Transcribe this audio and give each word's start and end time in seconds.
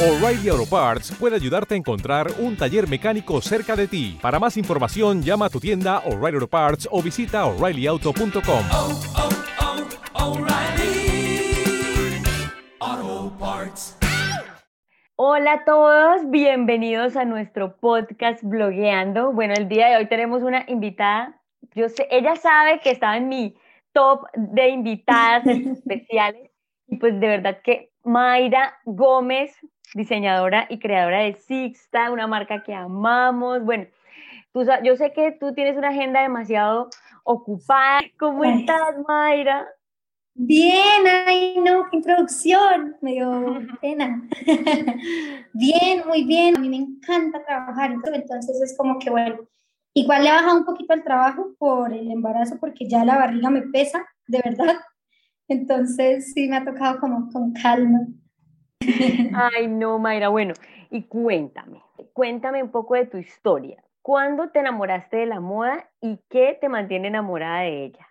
O'Reilly 0.00 0.48
Auto 0.48 0.64
Parts 0.64 1.10
puede 1.18 1.34
ayudarte 1.34 1.74
a 1.74 1.76
encontrar 1.76 2.28
un 2.38 2.56
taller 2.56 2.88
mecánico 2.88 3.40
cerca 3.40 3.74
de 3.74 3.88
ti. 3.88 4.16
Para 4.22 4.38
más 4.38 4.56
información, 4.56 5.22
llama 5.22 5.46
a 5.46 5.50
tu 5.50 5.58
tienda 5.58 5.98
O'Reilly 6.06 6.36
Auto 6.36 6.46
Parts 6.46 6.88
o 6.92 7.02
visita 7.02 7.44
oreillyauto.com. 7.46 8.64
oh, 8.70 9.00
oh, 10.14 10.34
O'Reilly 10.34 11.52
Auto 12.78 13.36
Parts. 13.40 13.98
Hola 15.16 15.54
a 15.54 15.64
todos, 15.64 16.30
bienvenidos 16.30 17.16
a 17.16 17.24
nuestro 17.24 17.76
podcast 17.78 18.40
Blogueando. 18.44 19.32
Bueno, 19.32 19.54
el 19.56 19.68
día 19.68 19.88
de 19.88 19.96
hoy 19.96 20.06
tenemos 20.06 20.44
una 20.44 20.64
invitada. 20.68 21.42
Yo 21.74 21.88
sé, 21.88 22.06
ella 22.12 22.36
sabe 22.36 22.78
que 22.78 22.92
estaba 22.92 23.16
en 23.16 23.28
mi 23.28 23.56
top 23.92 24.26
de 24.36 24.68
invitadas 24.68 25.44
especiales 25.48 26.52
y 26.86 26.98
pues 26.98 27.18
de 27.18 27.26
verdad 27.26 27.58
que 27.64 27.87
Mayra 28.04 28.78
Gómez, 28.84 29.56
diseñadora 29.94 30.66
y 30.68 30.78
creadora 30.78 31.20
de 31.20 31.34
Sixta, 31.34 32.10
una 32.10 32.26
marca 32.26 32.62
que 32.62 32.74
amamos. 32.74 33.64
Bueno, 33.64 33.86
tú, 34.52 34.64
yo 34.82 34.96
sé 34.96 35.12
que 35.12 35.32
tú 35.32 35.52
tienes 35.54 35.76
una 35.76 35.88
agenda 35.88 36.22
demasiado 36.22 36.88
ocupada. 37.24 38.00
¿Cómo 38.18 38.44
estás, 38.44 38.96
Mayra? 39.06 39.66
Bien, 40.40 41.04
ay 41.26 41.56
no, 41.64 41.90
qué 41.90 41.96
introducción, 41.96 42.96
me 43.00 43.12
dio 43.14 43.60
pena. 43.80 44.22
Bien, 45.52 46.02
muy 46.06 46.22
bien, 46.22 46.56
a 46.56 46.60
mí 46.60 46.68
me 46.68 46.76
encanta 46.76 47.44
trabajar, 47.44 47.90
entonces 47.90 48.62
es 48.62 48.76
como 48.76 49.00
que 49.00 49.10
bueno, 49.10 49.40
igual 49.94 50.22
le 50.22 50.28
he 50.28 50.32
bajado 50.32 50.58
un 50.58 50.64
poquito 50.64 50.92
al 50.92 51.02
trabajo 51.02 51.56
por 51.58 51.92
el 51.92 52.08
embarazo 52.12 52.56
porque 52.60 52.88
ya 52.88 53.04
la 53.04 53.16
barriga 53.16 53.50
me 53.50 53.62
pesa, 53.62 54.06
de 54.28 54.40
verdad. 54.44 54.76
Entonces 55.48 56.32
sí 56.34 56.48
me 56.48 56.58
ha 56.58 56.64
tocado 56.64 57.00
como 57.00 57.30
con 57.32 57.52
calma. 57.52 58.06
Ay, 59.34 59.66
no, 59.66 59.98
Mayra. 59.98 60.28
Bueno, 60.28 60.54
y 60.90 61.02
cuéntame, 61.02 61.82
cuéntame 62.12 62.62
un 62.62 62.70
poco 62.70 62.94
de 62.94 63.06
tu 63.06 63.16
historia. 63.16 63.82
¿Cuándo 64.02 64.50
te 64.50 64.60
enamoraste 64.60 65.18
de 65.18 65.26
la 65.26 65.40
moda 65.40 65.90
y 66.00 66.18
qué 66.28 66.56
te 66.60 66.68
mantiene 66.68 67.08
enamorada 67.08 67.60
de 67.60 67.84
ella? 67.86 68.08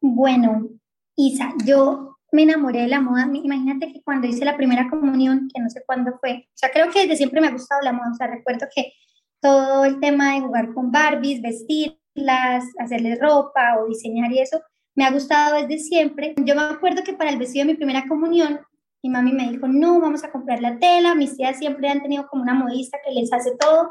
Bueno, 0.00 0.68
Isa, 1.16 1.52
yo 1.64 2.18
me 2.30 2.42
enamoré 2.42 2.82
de 2.82 2.88
la 2.88 3.00
moda. 3.00 3.28
Imagínate 3.32 3.92
que 3.92 4.02
cuando 4.02 4.28
hice 4.28 4.44
la 4.44 4.56
primera 4.56 4.88
comunión, 4.88 5.48
que 5.52 5.60
no 5.60 5.68
sé 5.68 5.82
cuándo 5.84 6.16
fue, 6.20 6.46
o 6.48 6.56
sea, 6.56 6.70
creo 6.70 6.90
que 6.90 7.00
desde 7.00 7.16
siempre 7.16 7.40
me 7.40 7.48
ha 7.48 7.52
gustado 7.52 7.80
la 7.82 7.92
moda. 7.92 8.10
O 8.12 8.14
sea, 8.14 8.28
recuerdo 8.28 8.66
que 8.74 8.92
todo 9.40 9.84
el 9.84 9.98
tema 10.00 10.34
de 10.34 10.40
jugar 10.40 10.72
con 10.74 10.92
Barbies, 10.92 11.42
vestirlas, 11.42 12.64
hacerles 12.78 13.18
ropa 13.20 13.78
o 13.80 13.88
diseñar 13.88 14.30
y 14.32 14.40
eso, 14.40 14.60
me 14.98 15.04
ha 15.04 15.12
gustado 15.12 15.54
desde 15.54 15.78
siempre. 15.78 16.34
Yo 16.44 16.56
me 16.56 16.62
acuerdo 16.62 17.04
que 17.04 17.12
para 17.12 17.30
el 17.30 17.38
vestido 17.38 17.64
de 17.64 17.72
mi 17.72 17.76
primera 17.76 18.04
comunión, 18.08 18.58
mi 19.00 19.10
mami 19.10 19.30
me 19.30 19.48
dijo, 19.48 19.68
no, 19.68 20.00
vamos 20.00 20.24
a 20.24 20.32
comprar 20.32 20.60
la 20.60 20.76
tela. 20.80 21.14
Mis 21.14 21.36
tías 21.36 21.56
siempre 21.56 21.88
han 21.88 22.02
tenido 22.02 22.26
como 22.26 22.42
una 22.42 22.52
modista 22.54 22.98
que 23.06 23.12
les 23.12 23.32
hace 23.32 23.52
todo. 23.60 23.90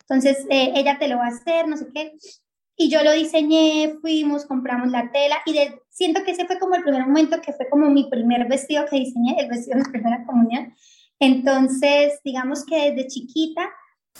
Entonces, 0.00 0.44
eh, 0.50 0.72
ella 0.74 0.98
te 0.98 1.06
lo 1.06 1.18
va 1.18 1.26
a 1.26 1.28
hacer, 1.28 1.68
no 1.68 1.76
sé 1.76 1.86
qué. 1.94 2.12
Y 2.76 2.90
yo 2.90 3.04
lo 3.04 3.12
diseñé, 3.12 3.98
fuimos, 4.00 4.46
compramos 4.46 4.90
la 4.90 5.12
tela 5.12 5.36
y 5.46 5.52
de- 5.52 5.80
siento 5.90 6.24
que 6.24 6.32
ese 6.32 6.44
fue 6.46 6.58
como 6.58 6.74
el 6.74 6.82
primer 6.82 7.06
momento 7.06 7.40
que 7.40 7.52
fue 7.52 7.68
como 7.68 7.88
mi 7.88 8.10
primer 8.10 8.48
vestido 8.48 8.84
que 8.90 8.96
diseñé, 8.98 9.36
el 9.38 9.48
vestido 9.48 9.78
de 9.78 9.84
mi 9.84 9.90
primera 9.92 10.24
comunión. 10.26 10.74
Entonces, 11.20 12.18
digamos 12.24 12.64
que 12.64 12.90
desde 12.90 13.06
chiquita 13.08 13.68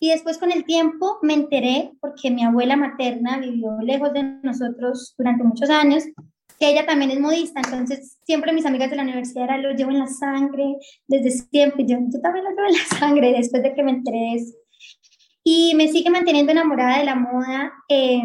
y 0.00 0.10
después 0.10 0.38
con 0.38 0.52
el 0.52 0.64
tiempo 0.64 1.18
me 1.22 1.34
enteré 1.34 1.92
porque 2.00 2.30
mi 2.30 2.44
abuela 2.44 2.76
materna 2.76 3.38
vivió 3.38 3.76
lejos 3.80 4.12
de 4.12 4.22
nosotros 4.44 5.14
durante 5.18 5.42
muchos 5.42 5.70
años, 5.70 6.04
que 6.58 6.70
ella 6.70 6.86
también 6.86 7.10
es 7.10 7.20
modista, 7.20 7.60
entonces 7.64 8.18
siempre 8.24 8.52
mis 8.52 8.66
amigas 8.66 8.90
de 8.90 8.96
la 8.96 9.02
universidad 9.02 9.44
era, 9.44 9.58
lo 9.58 9.72
llevo 9.72 9.90
en 9.90 10.00
la 10.00 10.08
sangre 10.08 10.76
desde 11.06 11.30
siempre, 11.30 11.84
yo, 11.86 11.98
yo 12.00 12.20
también 12.20 12.44
lo 12.44 12.50
llevo 12.50 12.66
en 12.66 12.72
la 12.72 12.84
sangre 12.98 13.32
después 13.32 13.62
de 13.62 13.74
que 13.74 13.82
me 13.82 14.02
eso 14.34 14.54
y 15.44 15.74
me 15.76 15.88
sigue 15.88 16.10
manteniendo 16.10 16.52
enamorada 16.52 16.98
de 16.98 17.04
la 17.04 17.14
moda. 17.14 17.72
eh, 17.88 18.22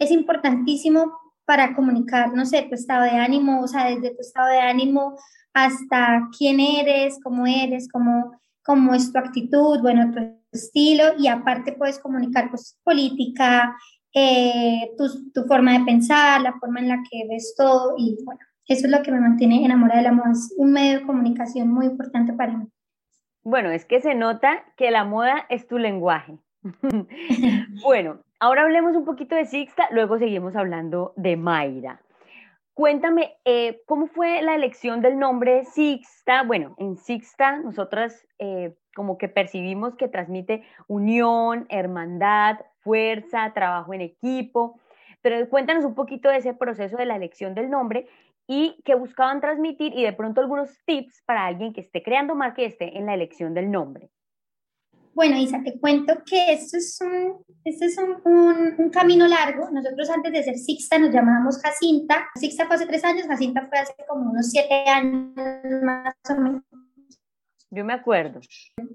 es 0.00 0.10
importantísimo 0.10 1.12
para 1.44 1.74
comunicar, 1.74 2.32
no 2.32 2.46
sé, 2.46 2.62
tu 2.62 2.74
estado 2.74 3.04
de 3.04 3.10
ánimo, 3.10 3.60
o 3.60 3.68
sea, 3.68 3.84
desde 3.86 4.14
tu 4.14 4.20
estado 4.20 4.48
de 4.48 4.58
ánimo 4.58 5.16
hasta 5.52 6.28
quién 6.36 6.58
eres, 6.58 7.18
cómo 7.22 7.46
eres, 7.46 7.88
cómo, 7.92 8.32
cómo 8.64 8.94
es 8.94 9.12
tu 9.12 9.18
actitud, 9.18 9.80
bueno, 9.80 10.10
tu 10.12 10.40
estilo, 10.52 11.04
y 11.18 11.28
aparte 11.28 11.72
puedes 11.72 11.98
comunicar 11.98 12.50
pues 12.50 12.78
política, 12.82 13.76
eh, 14.14 14.92
tu, 14.96 15.30
tu 15.32 15.44
forma 15.44 15.78
de 15.78 15.84
pensar, 15.84 16.40
la 16.40 16.58
forma 16.58 16.80
en 16.80 16.88
la 16.88 17.02
que 17.10 17.26
ves 17.28 17.54
todo, 17.56 17.94
y 17.96 18.18
bueno, 18.24 18.40
eso 18.66 18.86
es 18.86 18.92
lo 18.92 19.02
que 19.02 19.10
me 19.12 19.20
mantiene 19.20 19.64
enamorada 19.64 20.02
de 20.02 20.08
la 20.08 20.12
moda, 20.12 20.32
es 20.32 20.54
un 20.56 20.72
medio 20.72 21.00
de 21.00 21.06
comunicación 21.06 21.68
muy 21.68 21.86
importante 21.86 22.32
para 22.32 22.56
mí. 22.56 22.66
Bueno, 23.42 23.70
es 23.70 23.84
que 23.84 24.00
se 24.00 24.14
nota 24.14 24.62
que 24.76 24.90
la 24.90 25.04
moda 25.04 25.46
es 25.48 25.66
tu 25.66 25.78
lenguaje. 25.78 26.38
Bueno, 27.82 28.20
ahora 28.38 28.62
hablemos 28.62 28.94
un 28.94 29.04
poquito 29.04 29.34
de 29.34 29.46
Sixta, 29.46 29.88
luego 29.90 30.18
seguimos 30.18 30.54
hablando 30.54 31.14
de 31.16 31.36
Mayra. 31.36 32.00
Cuéntame, 32.74 33.36
eh, 33.44 33.82
¿cómo 33.86 34.06
fue 34.06 34.42
la 34.42 34.54
elección 34.54 35.00
del 35.00 35.18
nombre 35.18 35.64
Sixta? 35.64 36.42
Bueno, 36.42 36.74
en 36.78 36.96
Sixta 36.96 37.58
nosotras 37.58 38.26
eh, 38.38 38.76
como 38.94 39.18
que 39.18 39.28
percibimos 39.28 39.96
que 39.96 40.08
transmite 40.08 40.62
unión, 40.86 41.66
hermandad, 41.70 42.58
fuerza, 42.80 43.52
trabajo 43.54 43.94
en 43.94 44.00
equipo. 44.02 44.80
Pero 45.22 45.48
cuéntanos 45.48 45.84
un 45.84 45.94
poquito 45.94 46.28
de 46.28 46.38
ese 46.38 46.54
proceso 46.54 46.96
de 46.96 47.06
la 47.06 47.16
elección 47.16 47.54
del 47.54 47.70
nombre 47.70 48.06
y 48.46 48.76
qué 48.84 48.94
buscaban 48.94 49.40
transmitir 49.40 49.92
y 49.94 50.02
de 50.02 50.12
pronto 50.12 50.40
algunos 50.40 50.70
tips 50.86 51.22
para 51.26 51.46
alguien 51.46 51.72
que 51.72 51.82
esté 51.82 52.02
creando 52.02 52.34
marca 52.34 52.62
y 52.62 52.64
esté 52.66 52.96
en 52.98 53.06
la 53.06 53.14
elección 53.14 53.54
del 53.54 53.70
nombre. 53.70 54.10
Bueno, 55.12 55.36
Isa, 55.36 55.60
te 55.62 55.78
cuento 55.78 56.14
que 56.24 56.52
esto 56.52 56.76
es 56.78 56.98
un, 57.02 57.44
esto 57.64 57.84
es 57.84 57.98
un, 57.98 58.16
un- 58.24 58.74
un 58.78 58.90
camino 58.90 59.26
largo. 59.26 59.68
Nosotros 59.70 60.08
antes 60.08 60.32
de 60.32 60.42
ser 60.42 60.56
Sixta 60.56 60.98
nos 60.98 61.10
llamábamos 61.12 61.60
Jacinta. 61.60 62.28
Sixta 62.36 62.66
fue 62.66 62.76
hace 62.76 62.86
tres 62.86 63.04
años, 63.04 63.26
Jacinta 63.26 63.66
fue 63.68 63.78
hace 63.78 63.94
como 64.08 64.30
unos 64.30 64.50
siete 64.50 64.84
años 64.88 65.32
más 65.82 66.14
o 66.30 66.34
menos. 66.40 66.62
Yo 67.70 67.84
me 67.84 67.92
acuerdo. 67.92 68.40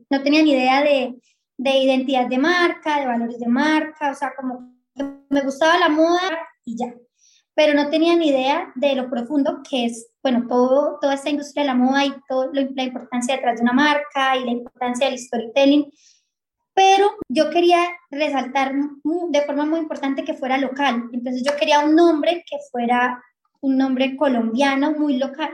No 0.10 0.24
tenía 0.24 0.42
ni 0.42 0.52
idea 0.54 0.82
de, 0.84 1.16
de 1.58 1.78
identidad 1.78 2.28
de 2.28 2.38
marca, 2.38 3.00
de 3.00 3.08
valores 3.08 3.40
de 3.40 3.48
marca, 3.48 4.12
o 4.12 4.16
sea, 4.16 4.34
como 4.36 4.74
me 5.30 5.42
gustaba 5.42 5.78
la 5.78 5.90
moda 5.90 6.38
y 6.64 6.78
ya. 6.78 6.94
Pero 7.54 7.74
no 7.74 7.90
tenía 7.90 8.16
ni 8.16 8.30
idea 8.30 8.72
de 8.76 8.96
lo 8.96 9.10
profundo 9.10 9.62
que 9.70 9.86
es, 9.86 10.10
bueno, 10.22 10.46
todo, 10.48 10.98
toda 11.00 11.14
esta 11.14 11.30
industria 11.30 11.64
de 11.64 11.68
la 11.68 11.76
moda 11.76 12.06
y 12.06 12.14
toda 12.28 12.50
la 12.54 12.84
importancia 12.84 13.36
detrás 13.36 13.58
de 13.58 13.64
una 13.64 13.74
marca 13.74 14.36
y 14.38 14.46
la 14.46 14.52
importancia 14.52 15.08
del 15.08 15.20
storytelling 15.20 15.90
pero 16.76 17.16
yo 17.30 17.50
quería 17.50 17.88
resaltar 18.12 18.74
de 19.30 19.42
forma 19.44 19.66
muy 19.66 19.80
importante 19.80 20.26
que 20.26 20.34
fuera 20.34 20.58
local. 20.58 21.10
Entonces 21.14 21.42
yo 21.44 21.56
quería 21.56 21.80
un 21.80 21.96
nombre 21.96 22.44
que 22.48 22.58
fuera 22.70 23.24
un 23.62 23.78
nombre 23.78 24.16
colombiano, 24.18 24.92
muy 24.92 25.18
local. 25.18 25.50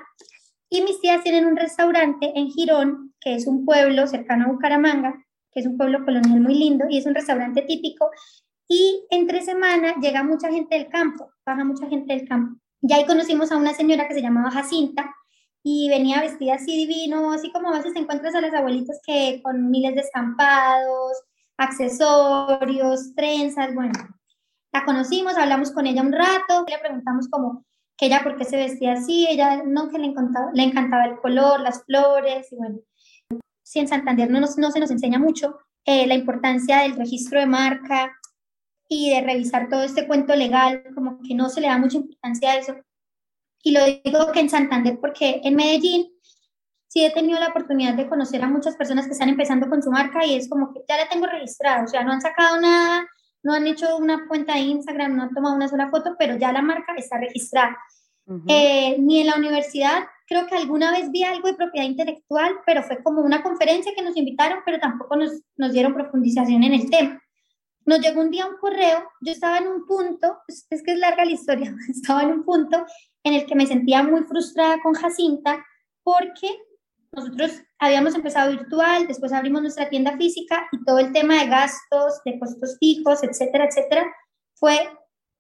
Y 0.68 0.82
mis 0.82 1.00
tías 1.00 1.24
tienen 1.24 1.46
un 1.46 1.56
restaurante 1.56 2.34
en 2.36 2.50
Girón, 2.50 3.14
que 3.22 3.36
es 3.36 3.46
un 3.46 3.66
pueblo 3.66 4.08
cercano 4.08 4.46
a 4.46 4.48
Bucaramanga, 4.48 5.14
que 5.52 5.60
es 5.60 5.66
un 5.66 5.78
pueblo 5.78 6.04
colonial 6.06 6.40
muy 6.40 6.56
lindo 6.56 6.86
y 6.90 6.98
es 6.98 7.06
un 7.06 7.16
restaurante 7.16 7.62
típico. 7.64 8.10
Y 8.68 9.06
entre 9.10 9.42
semana 9.42 9.96
llega 10.02 10.24
mucha 10.24 10.50
gente 10.50 10.78
del 10.78 10.88
campo, 10.90 11.32
baja 11.46 11.64
mucha 11.64 11.88
gente 11.88 12.16
del 12.16 12.28
campo. 12.28 12.60
Y 12.82 12.94
ahí 12.94 13.06
conocimos 13.06 13.52
a 13.52 13.58
una 13.58 13.74
señora 13.74 14.08
que 14.08 14.14
se 14.14 14.22
llamaba 14.22 14.50
Jacinta, 14.50 15.14
y 15.64 15.90
venía 15.90 16.22
vestida 16.22 16.56
así 16.56 16.76
divino, 16.76 17.32
así 17.32 17.52
como 17.52 17.70
a 17.70 17.78
veces 17.78 17.94
te 17.94 18.00
encuentras 18.00 18.34
a 18.36 18.42
las 18.42 18.54
abuelitas 18.54 19.00
que 19.06 19.42
con 19.44 19.70
miles 19.70 19.96
de 19.96 20.02
estampados, 20.02 21.14
accesorios, 21.58 23.14
trenzas, 23.16 23.74
bueno, 23.76 23.94
la 24.74 24.86
conocimos, 24.86 25.38
hablamos 25.38 25.72
con 25.72 25.86
ella 25.86 26.02
un 26.02 26.14
rato, 26.14 26.66
le 26.68 26.80
preguntamos 26.80 27.28
como 27.30 27.66
que 27.98 28.08
ella 28.08 28.24
por 28.24 28.38
qué 28.38 28.46
se 28.46 28.58
vestía 28.58 28.94
así, 28.94 29.28
ella 29.30 29.62
no, 29.64 29.90
que 29.90 30.00
le 30.00 30.08
encantaba, 30.08 30.52
le 30.54 30.64
encantaba 30.64 31.06
el 31.06 31.20
color, 31.20 31.60
las 31.60 31.84
flores, 31.84 32.52
y 32.52 32.56
bueno, 32.56 32.80
si 33.72 33.80
en 33.80 33.88
Santander 33.88 34.30
no, 34.30 34.42
nos, 34.42 34.58
no 34.58 34.70
se 34.70 34.82
nos 34.82 34.92
enseña 34.92 35.18
mucho 35.18 35.58
eh, 35.86 36.06
la 36.06 36.14
importancia 36.14 36.80
del 36.80 36.98
registro 36.98 37.40
de 37.40 37.46
marca 37.46 38.12
y 38.90 39.12
de 39.12 39.22
revisar 39.22 39.70
todo 39.70 39.84
este 39.84 40.08
cuento 40.08 40.36
legal, 40.36 40.84
como 40.94 41.22
que 41.22 41.34
no 41.36 41.48
se 41.48 41.62
le 41.62 41.68
da 41.68 41.78
mucha 41.78 41.96
importancia 41.96 42.52
a 42.52 42.56
eso. 42.58 42.76
Y 43.64 43.72
lo 43.72 43.80
digo 43.86 44.30
que 44.34 44.42
en 44.42 44.50
Santander 44.50 45.00
porque 45.00 45.40
en 45.46 45.56
Medellín 45.56 46.12
sí 46.90 47.06
he 47.06 47.14
tenido 47.14 47.40
la 47.40 47.48
oportunidad 47.48 47.94
de 47.94 48.10
conocer 48.10 48.44
a 48.44 48.50
muchas 48.50 48.76
personas 48.76 49.06
que 49.06 49.14
están 49.14 49.30
empezando 49.30 49.70
con 49.70 49.82
su 49.82 49.90
marca 49.90 50.26
y 50.26 50.36
es 50.36 50.50
como 50.50 50.74
que 50.74 50.82
ya 50.90 50.98
la 50.98 51.08
tengo 51.08 51.28
registrada, 51.28 51.86
o 51.86 51.88
sea, 51.88 52.04
no 52.04 52.12
han 52.12 52.22
sacado 52.22 52.60
nada, 52.60 53.08
no 53.42 53.54
han 53.54 53.68
hecho 53.68 53.96
una 53.96 54.28
cuenta 54.28 54.56
de 54.56 54.60
Instagram, 54.64 55.16
no 55.16 55.24
han 55.24 55.34
tomado 55.34 55.56
una 55.56 55.70
sola 55.70 55.90
foto, 55.90 56.18
pero 56.20 56.36
ya 56.36 56.52
la 56.52 56.62
marca 56.62 56.94
está 56.98 57.18
registrada. 57.20 57.78
Ujú. 58.26 58.44
Eh, 58.50 58.98
ni 59.00 59.22
en 59.22 59.28
la 59.28 59.38
universidad, 59.38 60.04
creo 60.32 60.48
que 60.48 60.56
alguna 60.56 60.92
vez 60.92 61.12
vi 61.12 61.24
algo 61.24 61.50
de 61.50 61.56
propiedad 61.56 61.86
intelectual, 61.86 62.54
pero 62.66 62.84
fue 62.84 63.04
como 63.04 63.22
una 63.22 63.44
conferencia 63.44 63.92
que 63.94 64.02
nos 64.02 64.16
invitaron, 64.16 64.60
pero 64.66 64.80
tampoco 64.80 65.18
nos, 65.18 65.42
nos 65.58 65.74
dieron 65.74 65.94
profundización 65.94 66.64
en 66.64 66.74
el 66.74 66.90
tema. 66.90 67.22
Nos 67.86 68.00
llegó 68.00 68.22
un 68.22 68.32
día 68.32 68.48
un 68.48 68.56
correo, 68.56 69.04
yo 69.20 69.34
estaba 69.34 69.58
en 69.58 69.68
un 69.68 69.86
punto, 69.86 70.38
es, 70.48 70.66
que 70.70 70.94
es 70.94 71.00
larga 71.00 71.26
la 71.26 71.32
historia, 71.32 71.76
estaba 71.90 72.24
en 72.24 72.30
un 72.30 72.46
punto 72.46 72.86
en 73.26 73.34
el 73.34 73.46
que 73.46 73.56
me 73.56 73.68
sentía 73.68 74.04
muy 74.04 74.24
frustrada 74.24 74.82
con 74.82 74.94
Jacinta 74.94 75.66
porque 76.02 76.48
nosotros 77.12 77.52
habíamos 77.78 78.16
empezado 78.16 78.52
virtual, 78.52 79.08
después 79.08 79.34
abrimos 79.34 79.64
nuestra 79.64 79.90
tienda 79.90 80.16
física 80.16 80.66
y 80.72 80.82
todo 80.86 81.00
el 81.00 81.12
tema 81.12 81.42
de 81.42 81.50
gastos, 81.50 82.22
de 82.24 82.40
costos 82.40 82.78
fijos, 82.80 83.22
etcétera, 83.22 83.66
etcétera, 83.66 84.10
fue 84.54 84.80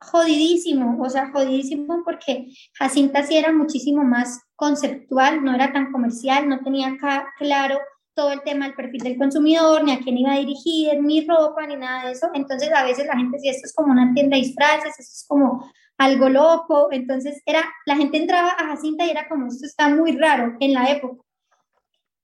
jodidísimo, 0.01 1.01
o 1.01 1.09
sea, 1.09 1.31
jodidísimo 1.31 2.03
porque 2.03 2.47
Jacinta 2.73 3.23
sí 3.23 3.37
era 3.37 3.53
muchísimo 3.53 4.03
más 4.03 4.41
conceptual, 4.61 5.43
no 5.43 5.55
era 5.55 5.73
tan 5.73 5.91
comercial, 5.91 6.47
no 6.47 6.59
tenía 6.59 6.89
acá 6.89 7.33
claro 7.39 7.79
todo 8.13 8.31
el 8.31 8.43
tema 8.43 8.65
del 8.65 8.75
perfil 8.75 9.01
del 9.01 9.17
consumidor, 9.17 9.83
ni 9.83 9.91
a 9.91 9.99
quién 9.99 10.19
iba 10.19 10.33
a 10.33 10.37
dirigir, 10.37 11.01
ni 11.01 11.25
ropa, 11.27 11.65
ni 11.65 11.77
nada 11.77 12.05
de 12.05 12.11
eso. 12.11 12.29
Entonces 12.35 12.69
a 12.71 12.83
veces 12.83 13.07
la 13.07 13.17
gente 13.17 13.37
decía, 13.37 13.53
esto 13.53 13.65
es 13.65 13.73
como 13.73 13.91
una 13.91 14.13
tienda 14.13 14.35
de 14.35 14.43
disfraces, 14.43 14.99
esto 14.99 15.01
es 15.01 15.25
como 15.27 15.67
algo 15.97 16.29
loco. 16.29 16.89
Entonces 16.91 17.41
era, 17.47 17.63
la 17.87 17.95
gente 17.95 18.17
entraba 18.17 18.51
a 18.51 18.67
Jacinta 18.67 19.03
y 19.03 19.09
era 19.09 19.27
como, 19.27 19.47
esto 19.47 19.65
está 19.65 19.89
muy 19.89 20.15
raro 20.15 20.55
en 20.59 20.73
la 20.73 20.91
época. 20.91 21.23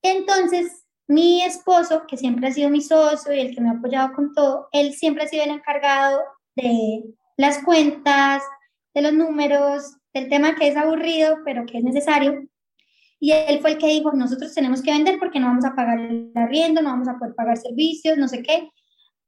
Entonces 0.03 0.85
mi 1.07 1.41
esposo, 1.41 2.05
que 2.07 2.17
siempre 2.17 2.49
ha 2.49 2.51
sido 2.51 2.69
mi 2.69 2.81
socio 2.81 3.33
y 3.33 3.39
el 3.39 3.55
que 3.55 3.61
me 3.61 3.69
ha 3.69 3.73
apoyado 3.79 4.13
con 4.13 4.35
todo, 4.35 4.67
él 4.73 4.93
siempre 4.93 5.23
ha 5.23 5.27
sido 5.27 5.43
el 5.43 5.49
encargado 5.49 6.21
de 6.55 7.03
las 7.35 7.63
cuentas, 7.63 8.43
de 8.93 9.01
los 9.01 9.13
números, 9.13 9.96
del 10.13 10.29
tema 10.29 10.55
que 10.55 10.67
es 10.67 10.77
aburrido, 10.77 11.39
pero 11.45 11.65
que 11.65 11.77
es 11.77 11.83
necesario. 11.83 12.47
Y 13.19 13.31
él 13.31 13.59
fue 13.61 13.71
el 13.71 13.77
que 13.77 13.87
dijo, 13.87 14.11
nosotros 14.11 14.53
tenemos 14.53 14.81
que 14.81 14.91
vender 14.91 15.17
porque 15.19 15.39
no 15.39 15.47
vamos 15.47 15.65
a 15.65 15.75
pagar 15.75 15.99
el 15.99 16.31
arriendo, 16.35 16.81
no 16.81 16.89
vamos 16.89 17.07
a 17.07 17.17
poder 17.17 17.33
pagar 17.35 17.57
servicios, 17.57 18.17
no 18.17 18.27
sé 18.27 18.43
qué. 18.43 18.69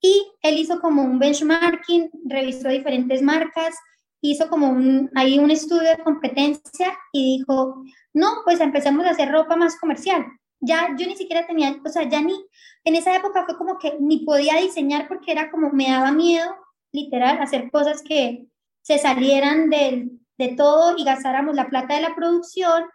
Y 0.02 0.26
él 0.42 0.58
hizo 0.58 0.80
como 0.80 1.04
un 1.04 1.20
benchmarking, 1.20 2.10
revisó 2.26 2.70
diferentes 2.70 3.22
marcas, 3.22 3.76
hizo 4.22 4.48
como 4.50 4.70
un, 4.70 5.10
ahí 5.16 5.40
un 5.40 5.52
estudio 5.52 5.90
de 5.90 6.04
competencia 6.04 6.98
y 7.12 7.38
dijo, 7.40 7.84
no, 8.14 8.28
pues 8.46 8.60
empecemos 8.60 9.06
a 9.06 9.12
hacer 9.12 9.32
ropa 9.32 9.56
más 9.56 9.78
comercial. 9.80 10.26
Ya 10.62 10.90
yo 10.98 11.08
ni 11.08 11.16
siquiera 11.16 11.48
tenía, 11.48 11.80
o 11.84 11.90
sea, 11.90 12.08
ya 12.08 12.22
ni, 12.22 12.36
en 12.84 12.96
esa 12.96 13.16
época 13.16 13.46
fue 13.46 13.58
como 13.58 13.78
que 13.78 13.98
ni 14.00 14.26
podía 14.26 14.56
diseñar 14.58 15.08
porque 15.08 15.32
era 15.32 15.50
como, 15.52 15.72
me 15.72 15.90
daba 15.90 16.12
miedo, 16.12 16.54
literal, 16.92 17.40
hacer 17.40 17.72
cosas 17.72 18.04
que 18.04 18.46
se 18.82 18.98
salieran 18.98 19.70
del, 19.70 20.19
de 20.40 20.56
todo 20.56 20.96
y 20.98 21.04
gastáramos 21.04 21.56
la 21.56 21.68
plata 21.68 21.96
de 21.96 22.02
la 22.02 22.16
producción 22.16 22.86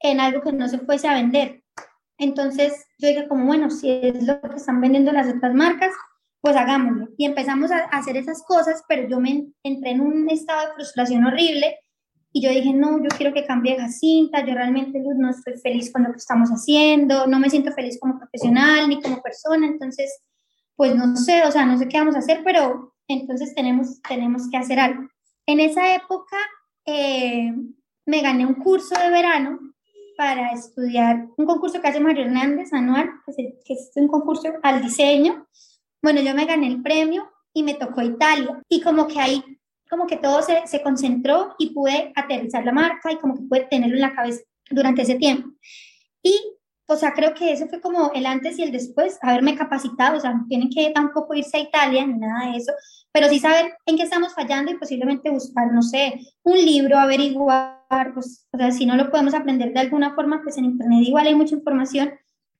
en 0.00 0.20
algo 0.20 0.42
que 0.42 0.52
no 0.52 0.68
se 0.68 0.78
fuese 0.78 1.08
a 1.08 1.14
vender. 1.14 1.64
Entonces 2.18 2.86
yo 2.98 3.08
dije 3.08 3.26
como, 3.26 3.46
bueno, 3.46 3.70
si 3.70 3.90
es 3.90 4.22
lo 4.22 4.40
que 4.40 4.56
están 4.56 4.80
vendiendo 4.80 5.10
las 5.10 5.34
otras 5.34 5.54
marcas, 5.54 5.92
pues 6.40 6.54
hagámoslo. 6.56 7.08
Y 7.16 7.24
empezamos 7.24 7.70
a 7.70 7.78
hacer 7.86 8.16
esas 8.16 8.44
cosas, 8.44 8.84
pero 8.86 9.08
yo 9.08 9.18
me 9.18 9.48
entré 9.62 9.90
en 9.90 10.02
un 10.02 10.28
estado 10.30 10.68
de 10.68 10.74
frustración 10.74 11.24
horrible 11.24 11.78
y 12.32 12.42
yo 12.42 12.50
dije, 12.50 12.74
no, 12.74 13.02
yo 13.02 13.08
quiero 13.16 13.32
que 13.32 13.46
cambie 13.46 13.78
Jacinta, 13.78 14.44
yo 14.44 14.52
realmente 14.52 15.00
no 15.00 15.30
estoy 15.30 15.54
feliz 15.56 15.90
con 15.90 16.02
lo 16.02 16.10
que 16.10 16.18
estamos 16.18 16.50
haciendo, 16.50 17.26
no 17.26 17.40
me 17.40 17.48
siento 17.48 17.72
feliz 17.72 17.98
como 17.98 18.18
profesional 18.18 18.88
ni 18.88 19.00
como 19.00 19.22
persona, 19.22 19.66
entonces, 19.66 20.20
pues 20.76 20.94
no 20.94 21.16
sé, 21.16 21.44
o 21.44 21.50
sea, 21.50 21.64
no 21.64 21.78
sé 21.78 21.88
qué 21.88 21.98
vamos 21.98 22.14
a 22.14 22.18
hacer, 22.18 22.42
pero 22.44 22.94
entonces 23.08 23.54
tenemos, 23.54 24.02
tenemos 24.02 24.50
que 24.50 24.58
hacer 24.58 24.78
algo. 24.78 25.08
En 25.46 25.60
esa 25.60 25.94
época 25.94 26.36
eh, 26.90 27.52
me 28.06 28.22
gané 28.22 28.46
un 28.46 28.54
curso 28.54 28.98
de 28.98 29.10
verano 29.10 29.58
para 30.16 30.52
estudiar 30.52 31.28
un 31.36 31.44
concurso 31.44 31.80
que 31.80 31.88
hace 31.88 32.00
Mario 32.00 32.24
Hernández 32.24 32.72
anual, 32.72 33.10
que 33.26 33.74
es 33.74 33.90
un 33.96 34.08
concurso 34.08 34.48
al 34.62 34.82
diseño. 34.82 35.46
Bueno, 36.02 36.22
yo 36.22 36.34
me 36.34 36.46
gané 36.46 36.68
el 36.68 36.82
premio 36.82 37.30
y 37.52 37.62
me 37.62 37.74
tocó 37.74 38.00
Italia. 38.00 38.62
Y 38.68 38.80
como 38.80 39.06
que 39.06 39.20
ahí, 39.20 39.44
como 39.90 40.06
que 40.06 40.16
todo 40.16 40.40
se, 40.40 40.66
se 40.66 40.82
concentró 40.82 41.54
y 41.58 41.74
pude 41.74 42.10
aterrizar 42.16 42.64
la 42.64 42.72
marca 42.72 43.12
y 43.12 43.18
como 43.18 43.34
que 43.34 43.42
pude 43.42 43.60
tenerlo 43.70 43.96
en 43.96 44.00
la 44.00 44.14
cabeza 44.14 44.40
durante 44.70 45.02
ese 45.02 45.16
tiempo. 45.16 45.50
Y 46.22 46.40
o 46.90 46.96
sea, 46.96 47.12
creo 47.12 47.34
que 47.34 47.52
eso 47.52 47.68
fue 47.68 47.82
como 47.82 48.12
el 48.14 48.24
antes 48.24 48.58
y 48.58 48.62
el 48.62 48.72
después, 48.72 49.18
haberme 49.20 49.54
capacitado, 49.54 50.16
o 50.16 50.20
sea, 50.20 50.32
no 50.32 50.46
tienen 50.48 50.70
que 50.70 50.90
tampoco 50.90 51.34
irse 51.34 51.58
a 51.58 51.60
Italia 51.60 52.06
ni 52.06 52.14
nada 52.14 52.50
de 52.50 52.56
eso, 52.56 52.72
pero 53.12 53.28
sí 53.28 53.38
saber 53.38 53.74
en 53.84 53.96
qué 53.96 54.04
estamos 54.04 54.34
fallando 54.34 54.72
y 54.72 54.78
posiblemente 54.78 55.28
buscar, 55.28 55.70
no 55.70 55.82
sé, 55.82 56.18
un 56.44 56.56
libro, 56.56 56.98
averiguar, 56.98 58.14
pues, 58.14 58.46
o 58.52 58.56
sea, 58.56 58.70
si 58.70 58.86
no 58.86 58.96
lo 58.96 59.10
podemos 59.10 59.34
aprender 59.34 59.74
de 59.74 59.80
alguna 59.80 60.14
forma, 60.14 60.40
pues 60.42 60.56
en 60.56 60.64
Internet 60.64 61.00
igual 61.02 61.26
hay 61.26 61.34
mucha 61.34 61.54
información, 61.54 62.10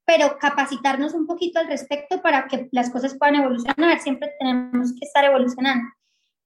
pero 0.04 0.36
capacitarnos 0.38 1.14
un 1.14 1.26
poquito 1.26 1.58
al 1.58 1.68
respecto 1.68 2.20
para 2.20 2.48
que 2.48 2.68
las 2.70 2.90
cosas 2.90 3.16
puedan 3.16 3.36
evolucionar, 3.36 3.98
siempre 4.00 4.30
tenemos 4.38 4.92
que 4.92 5.06
estar 5.06 5.24
evolucionando. 5.24 5.88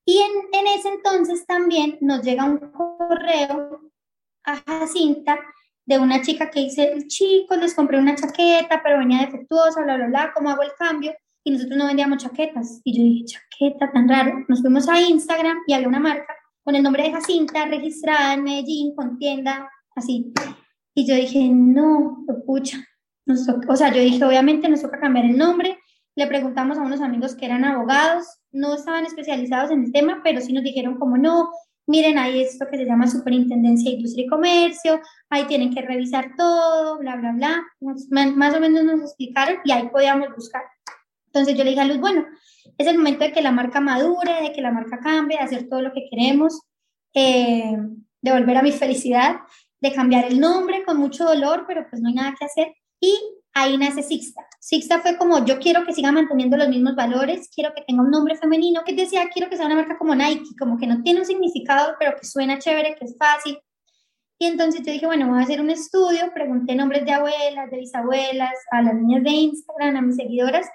Y 0.04 0.18
en, 0.18 0.30
en 0.52 0.66
ese 0.78 0.88
entonces 0.88 1.44
también 1.46 1.98
nos 2.00 2.22
llega 2.22 2.44
un 2.44 2.58
correo 2.58 3.90
a 4.44 4.56
Jacinta 4.56 5.36
de 5.84 5.98
una 5.98 6.22
chica 6.22 6.50
que 6.50 6.60
dice, 6.60 6.94
chicos, 7.08 7.58
les 7.58 7.74
compré 7.74 7.98
una 7.98 8.14
chaqueta, 8.14 8.80
pero 8.82 8.98
venía 8.98 9.20
defectuosa, 9.20 9.82
bla, 9.82 9.96
bla, 9.96 10.06
bla, 10.06 10.32
¿cómo 10.34 10.50
hago 10.50 10.62
el 10.62 10.72
cambio? 10.78 11.12
Y 11.44 11.50
nosotros 11.50 11.76
no 11.76 11.86
vendíamos 11.86 12.22
chaquetas. 12.22 12.80
Y 12.84 12.96
yo 12.96 13.02
dije, 13.02 13.24
chaqueta, 13.24 13.90
tan 13.92 14.08
raro. 14.08 14.44
Nos 14.48 14.60
fuimos 14.60 14.88
a 14.88 15.00
Instagram 15.00 15.58
y 15.66 15.72
había 15.72 15.88
una 15.88 15.98
marca 15.98 16.34
con 16.64 16.76
el 16.76 16.82
nombre 16.82 17.02
de 17.02 17.12
Jacinta 17.12 17.66
registrada 17.66 18.34
en 18.34 18.44
Medellín, 18.44 18.94
con 18.94 19.18
tienda, 19.18 19.68
así. 19.96 20.32
Y 20.94 21.06
yo 21.06 21.14
dije, 21.14 21.48
no, 21.48 22.24
pucha. 22.46 22.78
o 23.68 23.76
sea, 23.76 23.92
yo 23.92 24.00
dije, 24.00 24.24
obviamente 24.24 24.68
nos 24.68 24.82
toca 24.82 25.00
cambiar 25.00 25.26
el 25.26 25.36
nombre. 25.36 25.78
Le 26.14 26.26
preguntamos 26.26 26.78
a 26.78 26.82
unos 26.82 27.00
amigos 27.00 27.34
que 27.34 27.46
eran 27.46 27.64
abogados, 27.64 28.26
no 28.52 28.74
estaban 28.74 29.06
especializados 29.06 29.70
en 29.70 29.84
el 29.84 29.92
tema, 29.92 30.20
pero 30.22 30.40
sí 30.40 30.52
nos 30.52 30.62
dijeron 30.62 30.98
como 30.98 31.16
no, 31.16 31.50
miren, 31.86 32.18
hay 32.18 32.42
esto 32.42 32.66
que 32.70 32.76
se 32.76 32.84
llama 32.84 33.08
Superintendencia 33.08 33.90
de 33.90 33.96
Industria 33.96 34.24
y 34.24 34.28
Comercio, 34.28 35.00
ahí 35.30 35.44
tienen 35.44 35.74
que 35.74 35.82
revisar 35.82 36.32
todo, 36.36 36.98
bla, 36.98 37.16
bla, 37.16 37.32
bla. 37.32 37.62
Más, 37.80 38.54
o 38.54 38.60
menos 38.60 38.84
nos 38.84 39.00
explicaron 39.00 39.56
y 39.64 39.72
ahí 39.72 39.88
podíamos 39.88 40.28
buscar. 40.34 40.62
Entonces 41.26 41.56
yo 41.56 41.64
le 41.64 41.70
dije 41.70 41.82
a 41.82 41.86
Luz, 41.86 41.98
bueno, 41.98 42.26
es 42.78 42.86
el 42.86 42.98
momento 42.98 43.24
de 43.24 43.32
que 43.32 43.42
la 43.42 43.52
marca 43.52 43.80
madure, 43.80 44.42
de 44.42 44.52
que 44.52 44.60
la 44.60 44.70
marca 44.70 45.00
cambie, 45.00 45.38
de 45.38 45.44
hacer 45.44 45.68
todo 45.68 45.82
lo 45.82 45.92
que 45.92 46.06
queremos, 46.10 46.60
eh, 47.14 47.76
de 48.20 48.32
volver 48.32 48.58
a 48.58 48.62
mi 48.62 48.72
felicidad, 48.72 49.40
de 49.80 49.92
cambiar 49.92 50.26
el 50.26 50.38
nombre 50.38 50.84
con 50.84 50.98
mucho 50.98 51.24
dolor, 51.24 51.64
pero 51.66 51.86
pues 51.88 52.00
no 52.00 52.08
hay 52.08 52.14
nada 52.14 52.34
que 52.38 52.44
hacer. 52.44 52.74
Y 53.00 53.18
ahí 53.54 53.76
nace 53.76 54.02
Sixta. 54.02 54.46
Sixta 54.60 55.00
fue 55.00 55.16
como, 55.16 55.44
yo 55.44 55.58
quiero 55.58 55.84
que 55.84 55.92
siga 55.92 56.12
manteniendo 56.12 56.56
los 56.56 56.68
mismos 56.68 56.94
valores, 56.94 57.50
quiero 57.54 57.74
que 57.74 57.82
tenga 57.82 58.02
un 58.02 58.10
nombre 58.10 58.36
femenino, 58.36 58.82
que 58.84 58.94
decía, 58.94 59.28
quiero 59.32 59.50
que 59.50 59.56
sea 59.56 59.66
una 59.66 59.74
marca 59.74 59.98
como 59.98 60.14
Nike, 60.14 60.56
como 60.58 60.78
que 60.78 60.86
no 60.86 61.02
tiene 61.02 61.20
un 61.20 61.26
significado, 61.26 61.94
pero 61.98 62.16
que 62.16 62.26
suena 62.26 62.58
chévere, 62.58 62.96
que 62.96 63.04
es 63.04 63.16
fácil. 63.18 63.58
Y 64.38 64.46
entonces 64.46 64.82
yo 64.84 64.92
dije, 64.92 65.06
bueno, 65.06 65.28
voy 65.28 65.38
a 65.38 65.42
hacer 65.42 65.60
un 65.60 65.70
estudio, 65.70 66.32
pregunté 66.34 66.74
nombres 66.74 67.04
de 67.04 67.12
abuelas, 67.12 67.70
de 67.70 67.78
bisabuelas, 67.78 68.54
a 68.70 68.82
las 68.82 68.94
niñas 68.94 69.22
de 69.22 69.30
Instagram, 69.30 69.96
a 69.96 70.02
mis 70.02 70.16
seguidoras, 70.16 70.66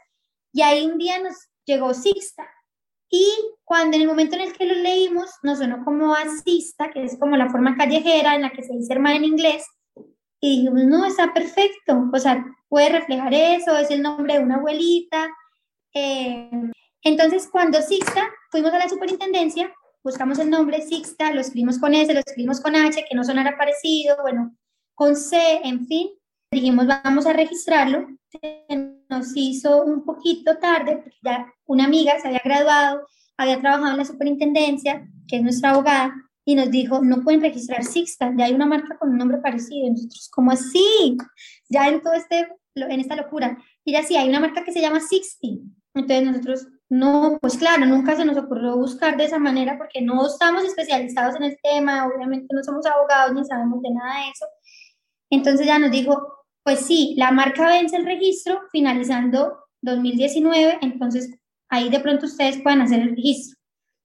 y 0.54 0.62
ahí 0.62 0.86
un 0.86 0.98
día 0.98 1.20
nos 1.20 1.36
llegó 1.66 1.94
Sixta. 1.94 2.48
Y 3.10 3.30
cuando 3.64 3.96
en 3.96 4.02
el 4.02 4.08
momento 4.08 4.36
en 4.36 4.42
el 4.42 4.54
que 4.54 4.66
lo 4.66 4.76
leímos, 4.76 5.30
nos 5.42 5.60
sonó 5.60 5.84
como 5.84 6.14
asista, 6.14 6.92
que 6.92 7.04
es 7.04 7.18
como 7.18 7.38
la 7.38 7.50
forma 7.50 7.76
callejera 7.76 8.36
en 8.36 8.42
la 8.42 8.52
que 8.52 8.64
se 8.64 8.74
dice 8.74 8.94
hermana 8.94 9.18
en 9.18 9.26
inglés, 9.26 9.66
y 10.40 10.58
dijimos, 10.58 10.84
no, 10.86 11.06
está 11.06 11.34
perfecto, 11.34 12.10
o 12.12 12.20
sea, 12.20 12.46
puede 12.70 12.90
reflejar 12.90 13.34
eso, 13.34 13.76
es 13.78 13.90
el 13.92 14.02
nombre 14.02 14.36
de 14.36 14.44
una 14.44 14.56
abuelita. 14.56 15.28
Eh, 15.94 16.50
entonces, 17.02 17.48
cuando 17.52 17.82
Sixta, 17.82 18.30
fuimos 18.52 18.72
a 18.74 18.80
la 18.80 18.90
superintendencia, 18.90 19.74
buscamos 20.04 20.40
el 20.40 20.50
nombre 20.50 20.82
Sixta, 20.82 21.32
lo 21.32 21.42
escribimos 21.42 21.80
con 21.80 21.94
S, 21.94 22.14
lo 22.14 22.20
escribimos 22.20 22.62
con 22.62 22.76
H, 22.76 23.06
que 23.10 23.16
no 23.16 23.24
sonara 23.24 23.58
parecido, 23.58 24.18
bueno, 24.22 24.56
con 24.94 25.16
C, 25.16 25.62
en 25.64 25.88
fin, 25.88 26.10
dijimos, 26.52 26.88
vamos 26.88 27.26
a 27.26 27.34
registrarlo. 27.34 28.08
Nos 29.10 29.32
hizo 29.36 29.84
un 29.84 30.04
poquito 30.04 30.58
tarde, 30.58 30.98
porque 30.98 31.18
ya 31.24 31.52
una 31.66 31.86
amiga 31.86 32.20
se 32.20 32.28
había 32.28 32.42
graduado, 32.44 33.08
había 33.38 33.60
trabajado 33.60 33.92
en 33.92 33.98
la 33.98 34.06
superintendencia, 34.06 35.08
que 35.28 35.38
es 35.38 35.44
nuestra 35.44 35.72
abogada, 35.72 36.14
y 36.48 36.56
nos 36.56 36.72
dijo, 36.72 37.02
no 37.02 37.24
pueden 37.24 37.42
registrar 37.42 37.84
Sixta, 37.84 38.34
ya 38.38 38.46
hay 38.46 38.54
una 38.54 38.66
marca 38.66 38.98
con 38.98 39.10
un 39.10 39.18
nombre 39.18 39.40
parecido. 39.40 39.86
Y 39.86 39.90
nosotros, 39.90 40.30
¿cómo 40.32 40.52
así? 40.52 41.18
Ya 41.68 41.90
en 41.90 42.02
todo 42.02 42.14
este, 42.14 42.48
en 42.74 43.02
esta 43.02 43.18
locura. 43.18 43.58
Y 43.84 43.92
ya 43.92 44.02
sí, 44.04 44.16
hay 44.16 44.30
una 44.30 44.40
marca 44.40 44.64
que 44.64 44.72
se 44.72 44.80
llama 44.80 45.02
Sixty. 45.02 45.62
Entonces 45.94 46.24
nosotros, 46.26 46.68
no, 46.88 47.38
pues 47.42 47.58
claro, 47.58 47.86
nunca 47.86 48.16
se 48.16 48.24
nos 48.24 48.38
ocurrió 48.38 48.78
buscar 48.78 49.18
de 49.18 49.26
esa 49.26 49.40
manera 49.40 49.78
porque 49.78 50.02
no 50.02 50.26
estamos 50.26 50.64
especializados 50.64 51.36
en 51.36 51.44
el 51.44 51.58
tema, 51.62 52.08
obviamente 52.08 52.48
no 52.56 52.64
somos 52.64 52.86
abogados 52.86 53.34
ni 53.36 53.44
sabemos 53.44 53.82
de 53.82 53.90
nada 53.90 54.22
de 54.22 54.30
eso. 54.30 54.46
Entonces 55.30 55.68
ya 55.68 55.80
nos 55.80 55.92
dijo, 55.92 56.46
pues 56.64 56.80
sí, 56.80 57.14
la 57.18 57.32
marca 57.32 57.68
vence 57.68 57.98
el 57.98 58.06
registro 58.06 58.62
finalizando 58.72 59.66
2019, 59.82 60.78
entonces 60.82 61.30
ahí 61.68 61.90
de 61.90 62.00
pronto 62.00 62.26
ustedes 62.26 62.62
pueden 62.62 62.80
hacer 62.80 63.02
el 63.02 63.10
registro. 63.18 63.60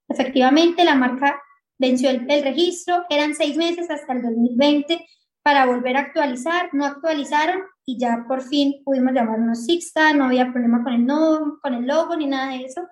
Efectivamente, 0.09 0.83
la 0.83 0.97
marca 0.97 1.41
venció 1.83 2.11
el, 2.11 2.27
registro, 2.27 3.05
eran 3.11 3.35
seis 3.35 3.57
meses 3.57 3.91
hasta 3.91 4.13
el 4.13 4.23
2020 4.23 5.05
para 5.43 5.67
volver 5.67 5.97
a 5.97 6.01
actualizar, 6.01 6.71
no 6.73 6.87
actualizaron 6.87 7.63
y 7.85 7.99
ya 7.99 8.25
por 8.29 8.41
fin 8.43 8.83
pudimos 8.85 9.13
llamarnos 9.13 9.67
Sixta, 9.67 10.15
no 10.15 10.27
había 10.27 10.53
problema 10.53 10.85
con 10.85 10.93
el, 10.93 11.05
no, 11.05 11.59
con 11.61 11.75
el 11.75 11.85
logo 11.85 12.15
ni 12.17 12.27
nada 12.27 12.53
de 12.53 12.67
eso, 12.67 12.83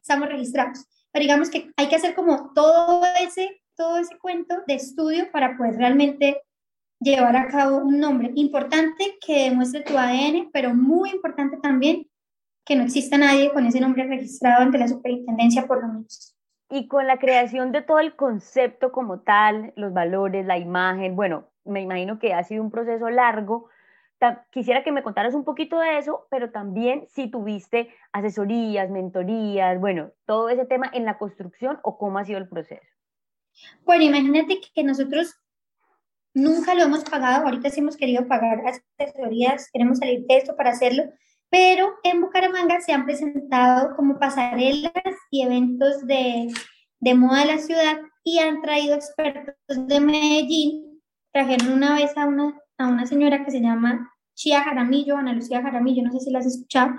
estamos 0.00 0.28
registrados. 0.28 0.86
Pero 1.10 1.24
digamos 1.24 1.50
que 1.50 1.72
hay 1.76 1.88
que 1.88 1.96
hacer 1.96 2.14
como 2.14 2.52
todo 2.54 3.02
ese, 3.20 3.60
todo 3.76 3.98
ese 3.98 4.16
cuento 4.18 4.54
de 4.68 4.74
estudio 4.74 5.30
para 5.32 5.56
poder 5.56 5.74
realmente 5.74 6.40
llevar 7.00 7.34
a 7.34 7.48
cabo 7.48 7.78
un 7.78 7.98
nombre 7.98 8.30
importante 8.36 9.18
que 9.20 9.50
demuestre 9.50 9.80
tu 9.80 9.98
ADN, 9.98 10.50
pero 10.52 10.76
muy 10.76 11.10
importante 11.10 11.56
también 11.56 12.06
que 12.64 12.76
no 12.76 12.84
exista 12.84 13.18
nadie 13.18 13.52
con 13.52 13.66
ese 13.66 13.80
nombre 13.80 14.06
registrado 14.06 14.62
ante 14.62 14.78
la 14.78 14.86
superintendencia 14.86 15.66
por 15.66 15.82
lo 15.82 15.88
menos. 15.88 16.31
Y 16.74 16.88
con 16.88 17.06
la 17.06 17.18
creación 17.18 17.70
de 17.70 17.82
todo 17.82 17.98
el 17.98 18.16
concepto 18.16 18.92
como 18.92 19.20
tal, 19.20 19.74
los 19.76 19.92
valores, 19.92 20.46
la 20.46 20.56
imagen, 20.56 21.14
bueno, 21.14 21.44
me 21.66 21.82
imagino 21.82 22.18
que 22.18 22.32
ha 22.32 22.42
sido 22.44 22.62
un 22.62 22.70
proceso 22.70 23.10
largo. 23.10 23.68
Quisiera 24.50 24.82
que 24.82 24.90
me 24.90 25.02
contaras 25.02 25.34
un 25.34 25.44
poquito 25.44 25.78
de 25.78 25.98
eso, 25.98 26.26
pero 26.30 26.50
también 26.50 27.06
si 27.10 27.30
tuviste 27.30 27.94
asesorías, 28.10 28.88
mentorías, 28.88 29.78
bueno, 29.80 30.12
todo 30.24 30.48
ese 30.48 30.64
tema 30.64 30.90
en 30.94 31.04
la 31.04 31.18
construcción 31.18 31.78
o 31.82 31.98
cómo 31.98 32.18
ha 32.18 32.24
sido 32.24 32.38
el 32.38 32.48
proceso. 32.48 32.88
Bueno, 33.84 34.04
imagínate 34.04 34.58
que 34.74 34.82
nosotros 34.82 35.38
nunca 36.32 36.74
lo 36.74 36.84
hemos 36.84 37.04
pagado, 37.04 37.44
ahorita 37.44 37.68
sí 37.68 37.80
hemos 37.80 37.98
querido 37.98 38.26
pagar 38.26 38.62
asesorías, 38.98 39.68
queremos 39.70 39.98
salir 39.98 40.24
de 40.26 40.38
esto 40.38 40.56
para 40.56 40.70
hacerlo, 40.70 41.02
pero 41.52 41.96
en 42.02 42.22
Bucaramanga 42.22 42.80
se 42.80 42.94
han 42.94 43.04
presentado 43.04 43.94
como 43.94 44.18
pasarelas 44.18 44.90
y 45.30 45.42
eventos 45.42 46.06
de, 46.06 46.50
de 46.98 47.14
moda 47.14 47.40
de 47.40 47.46
la 47.46 47.58
ciudad 47.58 47.98
y 48.24 48.38
han 48.38 48.62
traído 48.62 48.94
expertos 48.94 49.54
de 49.68 50.00
Medellín. 50.00 51.02
Trajeron 51.30 51.74
una 51.74 51.94
vez 51.94 52.16
a 52.16 52.24
una, 52.24 52.58
a 52.78 52.86
una 52.86 53.04
señora 53.04 53.44
que 53.44 53.50
se 53.50 53.60
llama 53.60 54.10
Chia 54.34 54.62
Jaramillo, 54.62 55.18
Ana 55.18 55.34
Lucía 55.34 55.60
Jaramillo, 55.60 56.02
no 56.02 56.12
sé 56.12 56.20
si 56.20 56.30
la 56.30 56.38
has 56.38 56.46
escuchado. 56.46 56.92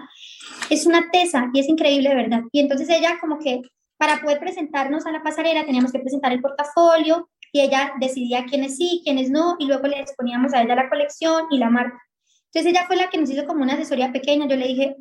Es 0.70 0.86
una 0.86 1.10
tesa 1.12 1.50
y 1.52 1.60
es 1.60 1.68
increíble, 1.68 2.14
¿verdad? 2.14 2.44
Y 2.52 2.60
entonces 2.60 2.88
ella 2.92 3.18
como 3.20 3.40
que 3.40 3.64
para 3.98 4.22
poder 4.22 4.40
presentarnos 4.40 5.08
a 5.08 5.12
la 5.12 5.24
pasarela 5.24 5.66
teníamos 5.66 5.92
que 5.92 6.00
presentar 6.00 6.32
el 6.32 6.42
portafolio 6.42 7.28
y 7.52 7.62
ella 7.62 7.94
decidía 8.00 8.46
quiénes 8.46 8.78
sí, 8.78 9.02
quiénes 9.04 9.32
no, 9.32 9.56
y 9.58 9.66
luego 9.66 9.88
le 9.88 10.00
exponíamos 10.00 10.54
a 10.54 10.62
ella 10.62 10.76
la 10.76 10.90
colección 10.90 11.46
y 11.50 11.58
la 11.58 11.72
marca. 11.72 12.00
Entonces 12.54 12.72
ella 12.72 12.86
fue 12.86 12.98
la 12.98 13.10
que 13.10 13.18
nos 13.18 13.32
hizo 13.32 13.48
como 13.48 13.64
una 13.64 13.74
asesoría 13.74 14.12
pequeña. 14.12 14.48
Yo 14.48 14.56
le 14.56 14.68
dije, 14.68 14.96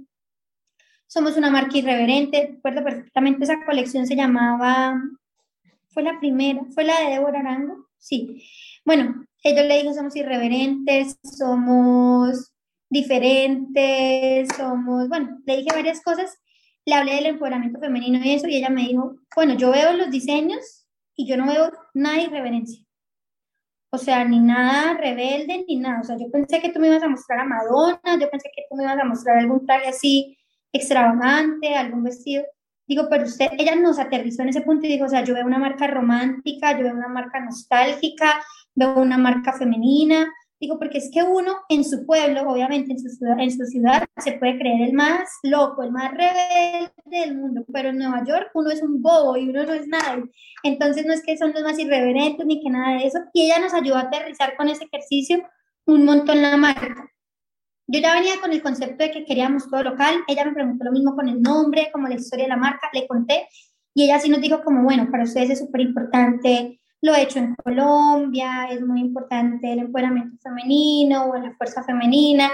somos 1.07 1.37
una 1.37 1.51
marca 1.51 1.77
irreverente. 1.77 2.53
Recuerdo 2.55 2.83
perfectamente 2.83 3.45
esa 3.45 3.63
colección 3.67 4.07
se 4.07 4.17
llamaba, 4.17 4.99
fue 5.89 6.03
la 6.03 6.19
primera, 6.19 6.63
fue 6.75 6.85
la 6.85 6.99
de 7.01 7.11
Débora 7.11 7.41
Arango. 7.41 7.89
Sí. 7.99 8.43
Bueno, 8.87 9.27
yo 9.45 9.63
le 9.65 9.83
dije, 9.83 9.93
somos 9.93 10.17
irreverentes, 10.17 11.19
somos 11.23 12.53
diferentes, 12.89 14.49
somos, 14.57 15.09
bueno, 15.09 15.39
le 15.45 15.59
dije 15.59 15.69
varias 15.75 16.01
cosas. 16.01 16.39
Le 16.87 16.95
hablé 16.95 17.17
del 17.17 17.27
empoderamiento 17.27 17.79
femenino 17.81 18.19
y 18.25 18.31
eso, 18.31 18.49
y 18.49 18.57
ella 18.57 18.71
me 18.71 18.89
dijo, 18.89 19.17
bueno, 19.37 19.55
yo 19.57 19.71
veo 19.71 19.93
los 19.93 20.11
diseños 20.11 20.87
y 21.15 21.29
yo 21.29 21.37
no 21.37 21.47
veo 21.47 21.71
nada 21.93 22.17
de 22.17 22.23
irreverencia. 22.23 22.83
O 23.95 23.99
sea, 23.99 24.25
ni 24.25 24.41
nada 24.41 24.95
rebelde, 24.95 25.67
ni 25.69 25.77
nada. 25.77 26.01
O 26.01 26.05
sea, 26.05 26.17
yo 26.19 26.31
pensé 26.31 26.61
que 26.61 26.71
tú 26.71 26.81
me 26.81 26.89
ibas 26.89 27.03
a 27.03 27.09
mostrar 27.09 27.41
a 27.41 27.45
Madonna, 27.45 28.19
yo 28.19 28.31
pensé 28.31 28.51
que 28.55 28.65
tú 28.69 28.75
me 28.75 28.85
ibas 28.85 28.99
a 28.99 29.05
mostrar 29.05 29.37
algún 29.37 29.67
traje 29.67 29.89
así 29.89 30.39
extravagante, 30.73 31.75
algún 31.75 32.03
vestido. 32.03 32.43
Digo, 32.87 33.09
pero 33.11 33.25
usted, 33.25 33.51
ella 33.59 33.77
nos 33.77 33.99
aterrizó 33.99 34.43
en 34.43 34.49
ese 34.49 34.63
punto 34.63 34.87
y 34.87 34.91
dijo, 34.91 35.05
o 35.05 35.09
sea, 35.09 35.23
yo 35.25 35.35
veo 35.35 35.45
una 35.45 35.59
marca 35.59 35.87
romántica, 35.89 36.73
yo 36.73 36.85
veo 36.85 36.95
una 36.95 37.09
marca 37.09 37.41
nostálgica, 37.41 38.43
veo 38.75 38.99
una 38.99 39.19
marca 39.19 39.53
femenina, 39.53 40.33
Digo, 40.63 40.79
porque 40.79 40.99
es 40.99 41.11
que 41.13 41.25
uno 41.25 41.57
en 41.69 41.83
su 41.83 42.07
pueblo, 42.07 42.49
obviamente 42.49 42.93
en 42.93 43.01
su 43.01 43.09
ciudad, 43.09 43.37
en 43.41 43.51
su 43.51 43.67
ciudad, 43.67 44.05
se 44.19 44.35
puede 44.35 44.61
creer 44.61 44.83
el 44.83 44.93
más 44.93 45.29
loco, 45.43 45.83
el 45.83 45.91
más 45.91 46.13
rebelde 46.13 46.93
del 47.05 47.37
mundo, 47.37 47.65
pero 47.73 47.89
en 47.89 47.99
Nueva 47.99 48.23
York 48.25 48.53
uno 48.55 48.71
es 48.71 48.81
un 48.81 49.03
bobo 49.03 49.37
y 49.37 49.49
uno 49.49 49.65
no 49.65 49.73
es 49.73 49.89
nada. 49.89 50.23
Entonces 50.63 51.05
no 51.05 51.15
es 51.15 51.25
que 51.25 51.37
son 51.37 51.53
los 51.53 51.65
más 51.65 51.81
irreverentes 51.81 52.47
ni 52.47 52.63
que 52.63 52.71
nada 52.71 52.97
de 52.97 53.09
eso. 53.09 53.19
Y 53.33 53.47
ella 53.47 53.59
nos 53.59 53.75
ayudó 53.75 53.97
a 53.97 54.03
aterrizar 54.03 54.55
con 54.57 54.69
ese 54.69 54.85
ejercicio 54.85 55.43
un 55.85 56.05
montón 56.05 56.41
la 56.41 56.57
marca. 56.57 57.11
Yo 57.89 57.99
ya 57.99 58.15
venía 58.15 58.41
con 58.41 58.53
el 58.53 58.63
concepto 58.63 59.03
de 59.03 59.11
que 59.11 59.25
queríamos 59.25 59.69
todo 59.69 59.83
local. 59.83 60.23
Ella 60.29 60.45
me 60.45 60.53
preguntó 60.53 60.85
lo 60.85 60.93
mismo 60.93 61.17
con 61.17 61.29
el 61.29 61.43
nombre, 61.43 61.91
como 61.93 62.07
la 62.07 62.15
historia 62.15 62.45
de 62.45 62.51
la 62.51 62.57
marca, 62.57 62.89
le 62.93 63.09
conté. 63.09 63.49
Y 63.95 64.05
ella 64.05 64.21
sí 64.21 64.29
nos 64.29 64.41
dijo 64.41 64.63
como, 64.63 64.85
bueno, 64.85 65.09
para 65.11 65.25
ustedes 65.25 65.51
es 65.51 65.59
súper 65.59 65.81
importante 65.81 66.81
lo 67.03 67.15
he 67.15 67.23
hecho 67.23 67.41
en 67.41 67.55
Colombia, 67.57 68.69
es 68.71 68.81
muy 68.81 69.01
importante 69.01 69.73
el 69.73 69.81
empoderamiento 69.81 70.39
femenino 70.41 71.27
o 71.27 71.37
la 71.37 71.53
fuerza 71.57 71.83
femenina, 71.83 72.51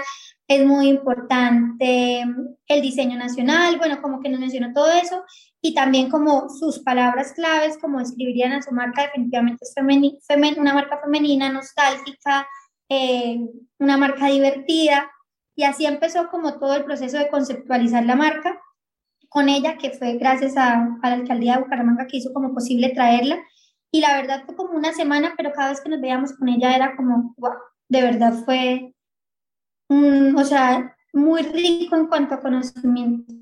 es 0.47 0.65
muy 0.65 0.87
importante 0.89 2.25
el 2.67 2.81
diseño 2.81 3.15
nacional, 3.15 3.77
bueno, 3.77 4.01
como 4.01 4.19
que 4.19 4.29
nos 4.29 4.39
mencionó 4.39 4.73
todo 4.73 4.91
eso, 4.91 5.23
y 5.61 5.75
también 5.75 6.09
como 6.09 6.49
sus 6.49 6.79
palabras 6.79 7.33
claves, 7.33 7.77
como 7.77 7.99
escribirían 7.99 8.53
a 8.53 8.61
su 8.63 8.71
marca, 8.71 9.03
definitivamente 9.03 9.63
es 9.63 10.57
una 10.57 10.73
marca 10.73 10.99
femenina, 10.99 11.49
nostálgica, 11.49 12.47
eh, 12.89 13.39
una 13.77 13.97
marca 13.97 14.27
divertida, 14.27 15.11
y 15.55 15.63
así 15.63 15.85
empezó 15.85 16.29
como 16.29 16.57
todo 16.57 16.75
el 16.75 16.85
proceso 16.85 17.19
de 17.19 17.29
conceptualizar 17.29 18.03
la 18.03 18.15
marca 18.15 18.59
con 19.27 19.47
ella, 19.47 19.77
que 19.77 19.91
fue 19.91 20.13
gracias 20.13 20.57
a, 20.57 20.97
a 21.03 21.09
la 21.09 21.15
alcaldía 21.15 21.57
de 21.57 21.61
Bucaramanga 21.61 22.07
que 22.07 22.17
hizo 22.17 22.33
como 22.33 22.55
posible 22.55 22.89
traerla, 22.89 23.37
y 23.91 24.01
la 24.01 24.15
verdad 24.15 24.43
fue 24.45 24.55
como 24.55 24.77
una 24.77 24.93
semana, 24.93 25.33
pero 25.35 25.51
cada 25.51 25.69
vez 25.69 25.81
que 25.81 25.89
nos 25.89 26.01
veíamos 26.01 26.33
con 26.33 26.47
ella 26.49 26.75
era 26.75 26.95
como, 26.95 27.33
wow, 27.37 27.53
de 27.87 28.01
verdad 28.01 28.33
fue, 28.45 28.93
o 29.89 30.43
sea, 30.43 30.95
muy 31.13 31.41
rico 31.41 31.95
en 31.95 32.07
cuanto 32.07 32.35
a 32.35 32.39
conocimiento. 32.39 33.33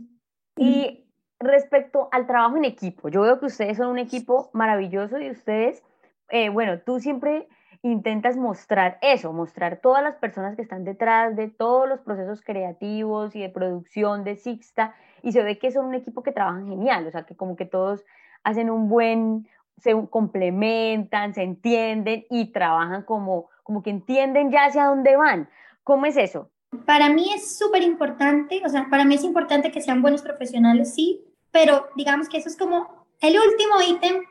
Y 0.56 1.06
respecto 1.40 2.10
al 2.12 2.26
trabajo 2.26 2.58
en 2.58 2.66
equipo, 2.66 3.10
yo 3.10 3.22
veo 3.22 3.40
que 3.40 3.48
ustedes 3.48 3.78
son 3.78 3.88
un 3.88 4.00
equipo 4.00 4.50
maravilloso 4.54 5.20
y 5.20 5.30
ustedes, 5.30 5.84
eh, 6.30 6.50
bueno, 6.50 6.80
tú 6.80 7.00
siempre 7.00 7.48
intentas 7.84 8.38
mostrar 8.38 8.98
eso, 9.02 9.34
mostrar 9.34 9.80
todas 9.82 10.04
las 10.04 10.16
personas 10.16 10.56
que 10.56 10.62
están 10.62 10.84
detrás 10.84 11.36
de 11.36 11.48
todos 11.48 11.88
los 11.88 12.00
procesos 12.02 12.42
creativos 12.42 13.36
y 13.36 13.42
de 13.42 13.50
producción 13.50 14.24
de 14.24 14.36
Sixta 14.36 14.96
y 15.22 15.32
se 15.32 15.44
ve 15.44 15.60
que 15.60 15.72
son 15.72 15.86
un 15.86 15.94
equipo 15.94 16.24
que 16.24 16.32
trabajan 16.32 16.68
genial, 16.68 17.06
o 17.06 17.12
sea, 17.12 17.24
que 17.24 17.36
como 17.36 17.56
que 17.56 17.66
todos 17.66 18.04
hacen 18.44 18.70
un 18.70 18.88
buen, 18.88 19.48
se 19.82 19.94
complementan, 20.10 21.34
se 21.34 21.44
entienden 21.44 22.26
y 22.30 22.52
trabajan 22.52 23.04
como, 23.04 23.50
como 23.64 23.84
que 23.84 23.90
entienden 23.90 24.52
ya 24.52 24.66
hacia 24.66 24.86
dónde 24.86 25.16
van. 25.16 25.50
¿Cómo 25.84 26.06
es 26.06 26.18
eso? 26.18 26.50
Para 26.86 27.10
mí 27.10 27.32
es 27.34 27.58
súper 27.58 27.84
importante, 27.84 28.62
o 28.66 28.70
sea, 28.70 28.88
para 28.90 29.06
mí 29.06 29.16
es 29.16 29.24
importante 29.24 29.72
que 29.72 29.82
sean 29.82 30.02
buenos 30.02 30.22
profesionales, 30.22 30.94
sí, 30.94 31.24
pero 31.52 31.88
digamos 31.96 32.28
que 32.28 32.38
eso 32.38 32.50
es 32.50 32.58
como 32.58 33.08
el 33.22 33.36
último 33.40 33.82
ítem 33.88 34.24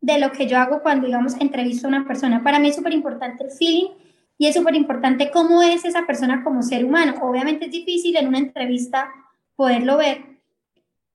de 0.00 0.18
lo 0.18 0.32
que 0.32 0.46
yo 0.46 0.58
hago 0.58 0.82
cuando, 0.82 1.06
digamos, 1.06 1.40
entrevisto 1.40 1.86
a 1.86 1.90
una 1.90 2.06
persona. 2.06 2.42
Para 2.42 2.58
mí 2.58 2.68
es 2.68 2.76
súper 2.76 2.92
importante 2.92 3.44
el 3.44 3.50
feeling 3.50 3.90
y 4.38 4.46
es 4.46 4.54
súper 4.54 4.74
importante 4.74 5.30
cómo 5.30 5.62
es 5.62 5.84
esa 5.84 6.06
persona 6.06 6.44
como 6.44 6.62
ser 6.62 6.84
humano. 6.84 7.14
Obviamente 7.22 7.66
es 7.66 7.70
difícil 7.70 8.16
en 8.16 8.28
una 8.28 8.38
entrevista 8.38 9.10
poderlo 9.56 9.96
ver, 9.96 10.24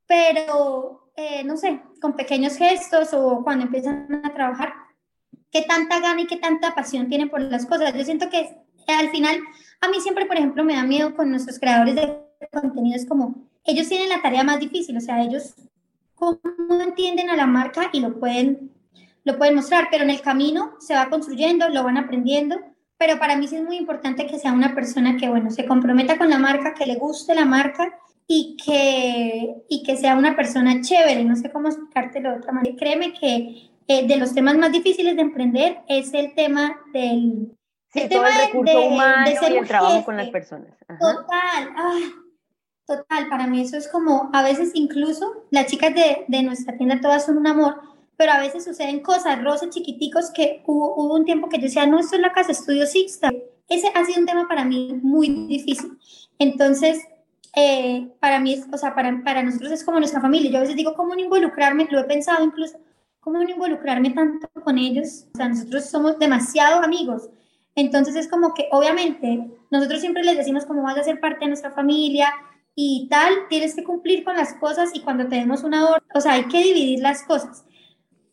pero 0.08 1.01
eh, 1.16 1.44
no 1.44 1.58
sé, 1.58 1.82
con 2.02 2.14
pequeños 2.14 2.56
gestos 2.56 3.14
o 3.14 3.44
cuando 3.44 3.66
empiezan 3.66 4.22
a 4.24 4.34
trabajar, 4.34 4.74
qué 5.52 5.64
tanta 5.64 6.00
gana 6.00 6.22
y 6.22 6.28
qué 6.28 6.38
tanta 6.38 6.74
pasión 6.74 7.10
tienen 7.10 7.30
por 7.30 7.42
las 7.42 7.66
cosas. 7.66 7.94
Yo 7.94 8.04
siento 8.04 8.30
que 8.30 8.58
al 8.88 9.10
final, 9.10 9.40
a 9.82 9.90
mí 9.90 10.00
siempre, 10.02 10.26
por 10.26 10.38
ejemplo, 10.38 10.64
me 10.64 10.76
da 10.76 10.84
miedo 10.84 11.16
con 11.16 11.30
nuestros 11.30 11.60
creadores 11.60 11.96
de 11.96 12.18
contenidos 12.52 13.06
como 13.06 13.50
ellos 13.64 13.88
tienen 13.88 14.10
la 14.10 14.22
tarea 14.22 14.44
más 14.44 14.60
difícil, 14.60 14.98
o 14.98 15.02
sea, 15.02 15.22
ellos 15.22 15.54
cómo 16.16 16.40
entienden 16.82 17.30
a 17.30 17.36
la 17.36 17.46
marca 17.46 17.90
y 17.94 18.00
lo 18.00 18.20
pueden, 18.20 18.72
lo 19.24 19.38
pueden 19.38 19.56
mostrar, 19.56 19.88
pero 19.92 20.04
en 20.04 20.10
el 20.10 20.22
camino 20.22 20.74
se 20.80 20.96
va 20.96 21.10
construyendo, 21.10 21.70
lo 21.70 21.84
van 21.84 21.98
aprendiendo, 21.98 22.60
pero 22.98 23.20
para 23.20 23.36
mí 23.36 23.48
sí 23.48 23.56
es 23.56 23.64
muy 23.64 23.78
importante 23.78 24.28
que 24.28 24.40
sea 24.40 24.52
una 24.52 24.76
persona 24.76 25.18
que, 25.18 25.30
bueno, 25.30 25.50
se 25.52 25.66
comprometa 25.66 26.18
con 26.18 26.30
la 26.30 26.40
marca, 26.40 26.74
que 26.74 26.86
le 26.86 26.96
guste 26.96 27.34
la 27.36 27.46
marca 27.46 28.00
y 28.28 28.58
que, 28.64 29.64
y 29.68 29.84
que 29.84 29.98
sea 29.98 30.16
una 30.16 30.36
persona 30.36 30.82
chévere, 30.82 31.24
no 31.24 31.36
sé 31.36 31.52
cómo 31.52 31.68
explicártelo 31.68 32.32
de 32.32 32.38
otra 32.38 32.54
manera. 32.54 32.76
Créeme 32.78 33.14
que 33.14 33.72
eh, 33.88 34.08
de 34.08 34.16
los 34.18 34.34
temas 34.34 34.58
más 34.58 34.72
difíciles 34.72 35.16
de 35.16 35.22
emprender 35.22 35.80
es 35.88 36.14
el 36.14 36.34
tema 36.34 36.80
del... 36.94 37.58
Sí, 37.94 38.08
todo 38.10 38.26
el 38.26 38.48
recurso 38.48 38.82
humano 38.86 39.30
y 39.30 39.54
el 39.58 39.68
trabajo 39.68 40.06
con 40.06 40.16
las 40.16 40.30
personas. 40.30 40.74
Total, 40.88 41.74
total, 42.86 43.28
para 43.28 43.48
mí 43.48 43.62
eso 43.62 43.76
es 43.76 43.90
como, 43.90 44.30
a 44.32 44.44
veces 44.44 44.72
incluso 44.76 45.46
las 45.50 45.66
chicas 45.66 45.94
de, 45.94 46.24
de, 46.30 46.44
nuestra 46.44 46.78
tienda 46.78 47.02
todas 47.02 47.26
son 47.26 47.38
un 47.38 47.48
amor, 47.48 47.82
pero 48.16 48.32
a 48.32 48.40
veces 48.40 48.64
suceden 48.64 49.02
cosas, 49.02 49.44
roces 49.44 49.72
chiquiticos 49.72 50.32
que 50.32 50.64
hubo, 50.68 50.96
hubo 50.96 51.16
un 51.16 51.26
tiempo 51.26 51.50
que 51.50 51.58
yo 51.58 51.64
decía, 51.64 51.86
no, 51.86 52.00
esto 52.00 52.16
es 52.16 52.22
la 52.22 52.32
casa 52.32 52.54
estudio 52.54 52.86
Sixta. 52.86 53.30
Ese 53.68 53.92
ha 53.94 54.06
sido 54.06 54.22
un 54.22 54.26
tema 54.26 54.48
para 54.48 54.64
mí 54.64 54.98
muy 55.02 55.48
difícil. 55.48 55.98
Entonces, 56.40 57.02
eh, 57.54 58.10
para 58.20 58.40
mí, 58.40 58.54
es, 58.54 58.66
o 58.72 58.78
sea, 58.78 58.96
para, 58.96 59.24
para 59.24 59.44
nosotros 59.44 59.72
es 59.72 59.84
como 59.84 60.00
nuestra 60.00 60.22
familia. 60.22 60.52
Yo 60.52 60.58
a 60.58 60.62
veces 60.62 60.76
digo, 60.76 60.94
¿cómo 60.96 61.16
no 61.16 61.22
involucrarme? 61.22 61.88
Lo 61.90 62.00
he 62.00 62.04
pensado 62.06 62.44
incluso, 62.44 62.78
¿cómo 63.20 63.40
no 63.44 63.50
involucrarme 63.50 64.12
tanto 64.12 64.48
con 64.64 64.78
ellos? 64.78 65.28
O 65.34 65.38
sea, 65.38 65.50
nosotros 65.50 65.86
somos 65.86 66.18
demasiado 66.18 66.82
amigos. 66.82 67.30
Entonces 67.76 68.16
es 68.16 68.28
como 68.30 68.54
que, 68.54 68.68
obviamente, 68.72 69.50
nosotros 69.70 70.02
siempre 70.02 70.24
les 70.24 70.38
decimos 70.38 70.66
cómo 70.66 70.84
vas 70.84 70.98
a 70.98 71.04
ser 71.04 71.20
parte 71.20 71.42
de 71.42 71.48
nuestra 71.48 71.72
familia 71.72 72.34
y 72.76 73.08
tal, 73.10 73.34
tienes 73.50 73.76
que 73.76 73.84
cumplir 73.84 74.24
con 74.24 74.36
las 74.36 74.54
cosas 74.56 74.92
y 74.94 75.02
cuando 75.02 75.28
tenemos 75.28 75.64
una 75.64 75.90
orden, 75.90 76.08
o 76.14 76.22
sea, 76.22 76.34
hay 76.34 76.46
que 76.46 76.64
dividir 76.64 77.00
las 77.00 77.24
cosas. 77.24 77.66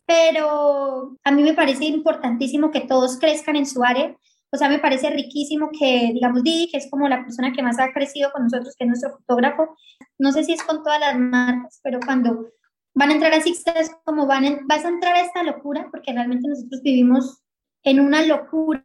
Pero 0.05 1.17
a 1.23 1.31
mí 1.31 1.43
me 1.43 1.53
parece 1.53 1.85
importantísimo 1.85 2.71
que 2.71 2.81
todos 2.81 3.17
crezcan 3.19 3.55
en 3.55 3.65
su 3.65 3.83
área 3.83 4.15
O 4.51 4.57
sea, 4.57 4.69
me 4.69 4.79
parece 4.79 5.09
riquísimo 5.09 5.69
que, 5.77 6.11
digamos, 6.13 6.43
Didi, 6.43 6.69
que 6.71 6.77
es 6.77 6.89
como 6.89 7.07
la 7.07 7.23
persona 7.23 7.51
que 7.53 7.61
más 7.61 7.79
ha 7.79 7.91
crecido 7.91 8.31
con 8.31 8.43
nosotros, 8.43 8.75
que 8.77 8.85
es 8.85 8.87
nuestro 8.87 9.11
fotógrafo, 9.11 9.75
no 10.17 10.31
sé 10.31 10.43
si 10.43 10.53
es 10.53 10.63
con 10.63 10.83
todas 10.83 10.99
las 10.99 11.17
marcas, 11.17 11.79
pero 11.83 11.99
cuando 12.03 12.49
van 12.95 13.11
a 13.11 13.13
entrar 13.13 13.33
a 13.33 13.41
Sixta 13.41 13.71
es 13.73 13.91
como 14.03 14.25
van 14.25 14.67
vas 14.67 14.83
a 14.85 14.89
entrar 14.89 15.15
a 15.15 15.21
esta 15.21 15.43
locura, 15.43 15.87
porque 15.91 16.13
realmente 16.13 16.47
nosotros 16.47 16.81
vivimos 16.81 17.41
en 17.83 17.99
una 17.99 18.23
locura 18.23 18.83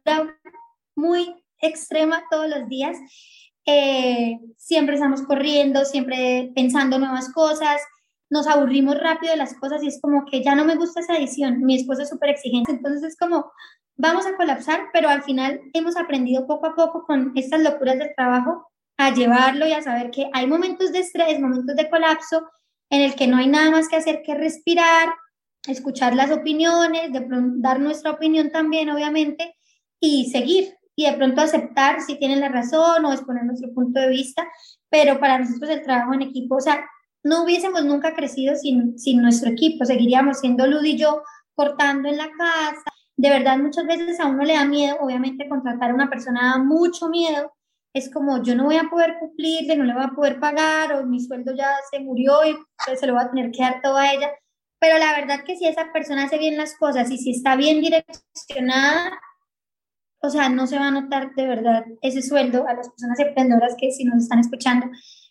muy 0.95 1.43
extrema 1.59 2.23
todos 2.29 2.47
los 2.47 2.69
días. 2.69 2.97
Eh, 3.65 4.39
siempre 4.57 4.95
estamos 4.95 5.23
corriendo, 5.23 5.83
siempre 5.85 6.51
pensando 6.55 6.99
nuevas 6.99 7.33
cosas, 7.33 7.81
nos 8.29 8.47
aburrimos 8.47 8.99
rápido 8.99 9.31
de 9.31 9.37
las 9.37 9.55
cosas 9.55 9.83
y 9.83 9.87
es 9.87 9.99
como 10.01 10.25
que 10.25 10.43
ya 10.43 10.55
no 10.55 10.65
me 10.65 10.75
gusta 10.75 10.99
esa 10.99 11.17
edición, 11.17 11.63
mi 11.63 11.75
esposo 11.75 12.03
es 12.03 12.09
súper 12.09 12.29
exigente, 12.29 12.71
entonces 12.71 13.03
es 13.03 13.17
como 13.17 13.51
vamos 13.97 14.25
a 14.25 14.35
colapsar, 14.35 14.89
pero 14.93 15.09
al 15.09 15.23
final 15.23 15.61
hemos 15.73 15.97
aprendido 15.97 16.47
poco 16.47 16.67
a 16.67 16.75
poco 16.75 17.03
con 17.05 17.31
estas 17.35 17.61
locuras 17.61 17.97
del 17.97 18.13
trabajo 18.15 18.71
a 18.97 19.13
llevarlo 19.13 19.67
y 19.67 19.73
a 19.73 19.81
saber 19.81 20.11
que 20.11 20.29
hay 20.33 20.47
momentos 20.47 20.91
de 20.91 20.99
estrés, 20.99 21.39
momentos 21.39 21.75
de 21.75 21.89
colapso 21.89 22.49
en 22.89 23.01
el 23.01 23.15
que 23.15 23.27
no 23.27 23.37
hay 23.37 23.47
nada 23.47 23.71
más 23.71 23.89
que 23.89 23.95
hacer 23.97 24.21
que 24.23 24.35
respirar, 24.35 25.09
escuchar 25.67 26.15
las 26.15 26.31
opiniones, 26.31 27.11
de 27.11 27.25
dar 27.57 27.79
nuestra 27.79 28.11
opinión 28.11 28.51
también, 28.51 28.89
obviamente, 28.89 29.55
y 29.99 30.29
seguir 30.29 30.75
y 30.95 31.05
de 31.05 31.13
pronto 31.13 31.41
aceptar 31.41 32.01
si 32.01 32.15
tienen 32.17 32.39
la 32.39 32.49
razón 32.49 33.03
o 33.03 33.11
exponer 33.11 33.43
nuestro 33.43 33.73
punto 33.73 33.99
de 33.99 34.09
vista, 34.09 34.47
pero 34.89 35.19
para 35.19 35.39
nosotros 35.39 35.69
el 35.69 35.81
trabajo 35.81 36.13
en 36.13 36.21
equipo, 36.21 36.55
o 36.55 36.61
sea, 36.61 36.85
no 37.23 37.43
hubiésemos 37.43 37.83
nunca 37.83 38.15
crecido 38.15 38.55
sin, 38.55 38.97
sin 38.97 39.21
nuestro 39.21 39.49
equipo, 39.49 39.83
seguiríamos 39.83 40.39
siendo 40.39 40.67
Lud 40.67 40.83
y 40.83 40.97
yo 40.97 41.21
cortando 41.53 42.07
en 42.07 42.17
la 42.17 42.29
casa, 42.37 42.83
de 43.17 43.29
verdad 43.29 43.57
muchas 43.57 43.85
veces 43.85 44.19
a 44.19 44.27
uno 44.27 44.43
le 44.43 44.53
da 44.53 44.65
miedo, 44.65 44.97
obviamente 44.99 45.47
contratar 45.47 45.91
a 45.91 45.95
una 45.95 46.09
persona 46.09 46.53
da 46.53 46.57
mucho 46.57 47.09
miedo, 47.09 47.53
es 47.93 48.11
como 48.11 48.43
yo 48.43 48.55
no 48.55 48.65
voy 48.65 48.75
a 48.75 48.89
poder 48.89 49.17
cumplirle, 49.19 49.77
no 49.77 49.85
le 49.85 49.93
voy 49.93 50.03
a 50.03 50.15
poder 50.15 50.39
pagar 50.39 50.93
o 50.93 51.05
mi 51.05 51.21
sueldo 51.21 51.53
ya 51.55 51.69
se 51.89 51.99
murió 51.99 52.45
y 52.45 52.55
pues, 52.85 52.99
se 52.99 53.07
lo 53.07 53.13
va 53.15 53.23
a 53.23 53.31
tener 53.31 53.51
que 53.51 53.61
dar 53.61 53.81
todo 53.81 53.97
a 53.97 54.11
ella, 54.11 54.31
pero 54.79 54.97
la 54.97 55.13
verdad 55.19 55.43
que 55.45 55.55
si 55.55 55.65
esa 55.65 55.91
persona 55.93 56.25
hace 56.25 56.37
bien 56.37 56.57
las 56.57 56.75
cosas 56.75 57.09
y 57.09 57.17
si 57.17 57.31
está 57.31 57.55
bien 57.55 57.81
direccionada, 57.81 59.19
o 60.21 60.29
sea, 60.29 60.49
no 60.49 60.67
se 60.67 60.77
va 60.77 60.87
a 60.87 60.91
notar 60.91 61.33
de 61.35 61.47
verdad 61.47 61.85
ese 62.01 62.21
sueldo 62.21 62.67
a 62.67 62.73
las 62.73 62.89
personas 62.89 63.19
emprendedoras 63.19 63.75
que 63.79 63.91
si 63.91 64.03
nos 64.03 64.23
están 64.23 64.39
escuchando. 64.39 64.87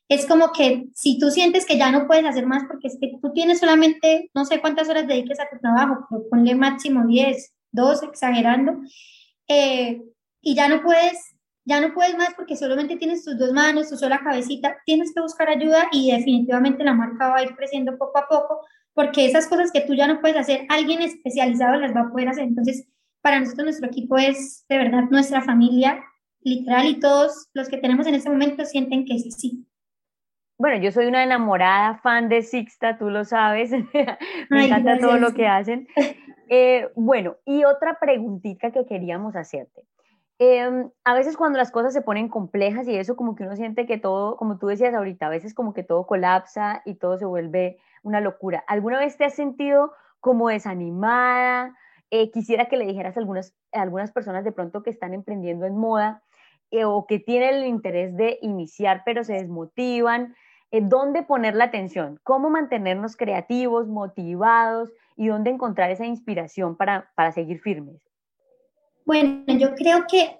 Es 0.08 0.26
como 0.26 0.52
que 0.52 0.86
si 0.94 1.18
tú 1.18 1.30
sientes 1.30 1.66
que 1.66 1.78
ya 1.78 1.90
no 1.90 2.06
puedes 2.06 2.24
hacer 2.24 2.46
más 2.46 2.64
porque 2.64 2.88
es 2.88 2.98
que 3.00 3.12
tú 3.20 3.32
tienes 3.32 3.60
solamente, 3.60 4.30
no 4.34 4.44
sé 4.44 4.60
cuántas 4.60 4.88
horas 4.88 5.06
dediques 5.06 5.40
a 5.40 5.48
tu 5.48 5.58
trabajo, 5.58 6.06
pero 6.08 6.28
ponle 6.30 6.54
máximo 6.54 7.06
10, 7.06 7.53
dos, 7.74 8.02
exagerando, 8.02 8.80
eh, 9.48 10.02
y 10.40 10.54
ya 10.54 10.68
no 10.68 10.82
puedes, 10.82 11.36
ya 11.64 11.80
no 11.80 11.92
puedes 11.92 12.16
más 12.16 12.34
porque 12.34 12.56
solamente 12.56 12.96
tienes 12.96 13.24
tus 13.24 13.38
dos 13.38 13.52
manos, 13.52 13.90
tu 13.90 13.96
sola 13.96 14.20
cabecita, 14.22 14.76
tienes 14.86 15.12
que 15.12 15.20
buscar 15.20 15.48
ayuda 15.48 15.88
y 15.92 16.12
definitivamente 16.12 16.84
la 16.84 16.94
marca 16.94 17.28
va 17.28 17.36
a 17.36 17.42
ir 17.42 17.54
creciendo 17.56 17.96
poco 17.98 18.18
a 18.18 18.28
poco 18.28 18.60
porque 18.94 19.26
esas 19.26 19.48
cosas 19.48 19.72
que 19.72 19.80
tú 19.80 19.94
ya 19.94 20.06
no 20.06 20.20
puedes 20.20 20.36
hacer, 20.36 20.66
alguien 20.68 21.02
especializado 21.02 21.80
las 21.80 21.94
va 21.94 22.02
a 22.02 22.10
poder 22.10 22.28
hacer. 22.28 22.44
Entonces, 22.44 22.86
para 23.20 23.40
nosotros 23.40 23.64
nuestro 23.64 23.88
equipo 23.88 24.16
es 24.16 24.64
de 24.68 24.78
verdad 24.78 25.04
nuestra 25.10 25.42
familia, 25.42 26.02
literal, 26.40 26.86
y 26.86 27.00
todos 27.00 27.48
los 27.54 27.68
que 27.68 27.78
tenemos 27.78 28.06
en 28.06 28.14
este 28.14 28.30
momento 28.30 28.64
sienten 28.64 29.04
que 29.04 29.16
es 29.16 29.26
así. 29.26 29.66
Bueno, 30.56 30.80
yo 30.80 30.92
soy 30.92 31.06
una 31.06 31.24
enamorada 31.24 31.98
fan 31.98 32.28
de 32.28 32.42
Sixta, 32.42 32.96
tú 32.96 33.10
lo 33.10 33.24
sabes, 33.24 33.72
me 34.50 34.66
encanta 34.66 34.98
todo 34.98 35.18
lo 35.18 35.34
que 35.34 35.48
hacen. 35.48 35.88
Eh, 36.48 36.90
bueno, 36.94 37.36
y 37.44 37.64
otra 37.64 37.98
preguntita 37.98 38.70
que 38.70 38.86
queríamos 38.86 39.36
hacerte. 39.36 39.84
Em, 40.38 40.90
a 41.04 41.14
veces 41.14 41.36
cuando 41.36 41.58
las 41.58 41.70
cosas 41.70 41.92
se 41.92 42.02
ponen 42.02 42.28
complejas 42.28 42.88
y 42.88 42.96
eso 42.96 43.14
como 43.14 43.36
que 43.36 43.44
uno 43.44 43.54
siente 43.54 43.86
que 43.86 43.98
todo, 43.98 44.36
como 44.36 44.58
tú 44.58 44.66
decías 44.66 44.92
ahorita, 44.92 45.26
a 45.26 45.30
veces 45.30 45.54
como 45.54 45.72
que 45.72 45.84
todo 45.84 46.06
colapsa 46.06 46.82
y 46.84 46.94
todo 46.94 47.18
se 47.18 47.24
vuelve 47.24 47.78
una 48.02 48.20
locura. 48.20 48.64
¿Alguna 48.66 48.98
vez 48.98 49.16
te 49.16 49.24
has 49.24 49.34
sentido 49.34 49.92
como 50.20 50.48
desanimada? 50.48 51.76
Eh, 52.10 52.30
quisiera 52.32 52.66
que 52.66 52.76
le 52.76 52.86
dijeras 52.86 53.16
a 53.16 53.20
algunas, 53.20 53.54
algunas 53.72 54.10
personas 54.12 54.44
de 54.44 54.52
pronto 54.52 54.82
que 54.82 54.90
están 54.90 55.14
emprendiendo 55.14 55.66
en 55.66 55.76
moda 55.76 56.22
eh, 56.70 56.84
o 56.84 57.06
que 57.06 57.20
tienen 57.20 57.54
el 57.54 57.66
interés 57.66 58.16
de 58.16 58.38
iniciar 58.42 59.02
pero 59.04 59.24
se 59.24 59.34
desmotivan. 59.34 60.34
¿Dónde 60.72 61.22
poner 61.22 61.54
la 61.54 61.66
atención? 61.66 62.18
¿Cómo 62.24 62.50
mantenernos 62.50 63.16
creativos, 63.16 63.86
motivados 63.86 64.90
y 65.16 65.28
dónde 65.28 65.50
encontrar 65.50 65.90
esa 65.90 66.06
inspiración 66.06 66.76
para, 66.76 67.10
para 67.14 67.32
seguir 67.32 67.60
firmes? 67.60 68.02
Bueno, 69.06 69.44
yo 69.46 69.74
creo 69.74 70.06
que 70.08 70.38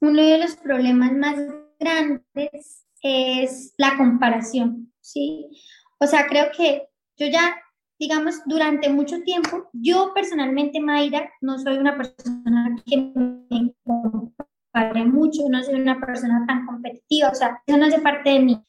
uno 0.00 0.22
de 0.22 0.38
los 0.38 0.56
problemas 0.56 1.12
más 1.12 1.36
grandes 1.78 2.86
es 3.02 3.74
la 3.76 3.96
comparación, 3.96 4.92
¿sí? 5.00 5.50
O 5.98 6.06
sea, 6.06 6.26
creo 6.26 6.46
que 6.56 6.88
yo 7.16 7.26
ya, 7.26 7.56
digamos, 7.98 8.42
durante 8.46 8.88
mucho 8.88 9.22
tiempo, 9.22 9.68
yo 9.72 10.12
personalmente, 10.14 10.80
Mayra, 10.80 11.30
no 11.40 11.58
soy 11.58 11.78
una 11.78 11.96
persona 11.96 12.76
que 12.86 13.12
me 13.50 13.74
compare 13.84 15.04
mucho, 15.04 15.42
no 15.48 15.62
soy 15.62 15.74
una 15.74 16.00
persona 16.00 16.44
tan 16.46 16.66
competitiva, 16.66 17.30
o 17.30 17.34
sea, 17.34 17.60
eso 17.66 17.76
no 17.76 17.86
hace 17.86 18.00
parte 18.00 18.30
de 18.30 18.40
mí. 18.40 18.64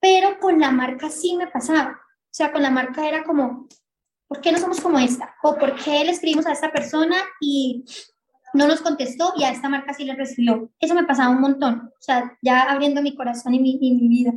Pero 0.00 0.38
con 0.40 0.58
la 0.58 0.70
marca 0.70 1.10
sí 1.10 1.36
me 1.36 1.46
pasaba. 1.46 1.90
O 1.92 2.32
sea, 2.32 2.52
con 2.52 2.62
la 2.62 2.70
marca 2.70 3.06
era 3.06 3.22
como, 3.24 3.68
¿por 4.30 4.40
qué 4.40 4.52
no 4.52 4.58
somos 4.58 4.80
como 4.80 4.96
esta? 5.00 5.34
¿O 5.42 5.56
por 5.56 5.74
qué 5.74 6.04
le 6.04 6.12
escribimos 6.12 6.46
a 6.46 6.52
esta 6.52 6.70
persona 6.70 7.16
y 7.40 7.84
no 8.54 8.68
nos 8.68 8.80
contestó 8.80 9.32
y 9.36 9.42
a 9.42 9.50
esta 9.50 9.68
marca 9.68 9.92
sí 9.92 10.04
le 10.04 10.14
recibió? 10.14 10.70
Eso 10.78 10.94
me 10.94 11.04
pasaba 11.04 11.34
un 11.34 11.40
montón, 11.40 11.90
o 11.92 12.00
sea, 12.00 12.38
ya 12.40 12.62
abriendo 12.62 13.02
mi 13.02 13.16
corazón 13.16 13.54
y 13.54 13.58
mi, 13.58 13.76
mi 13.80 14.08
vida. 14.08 14.32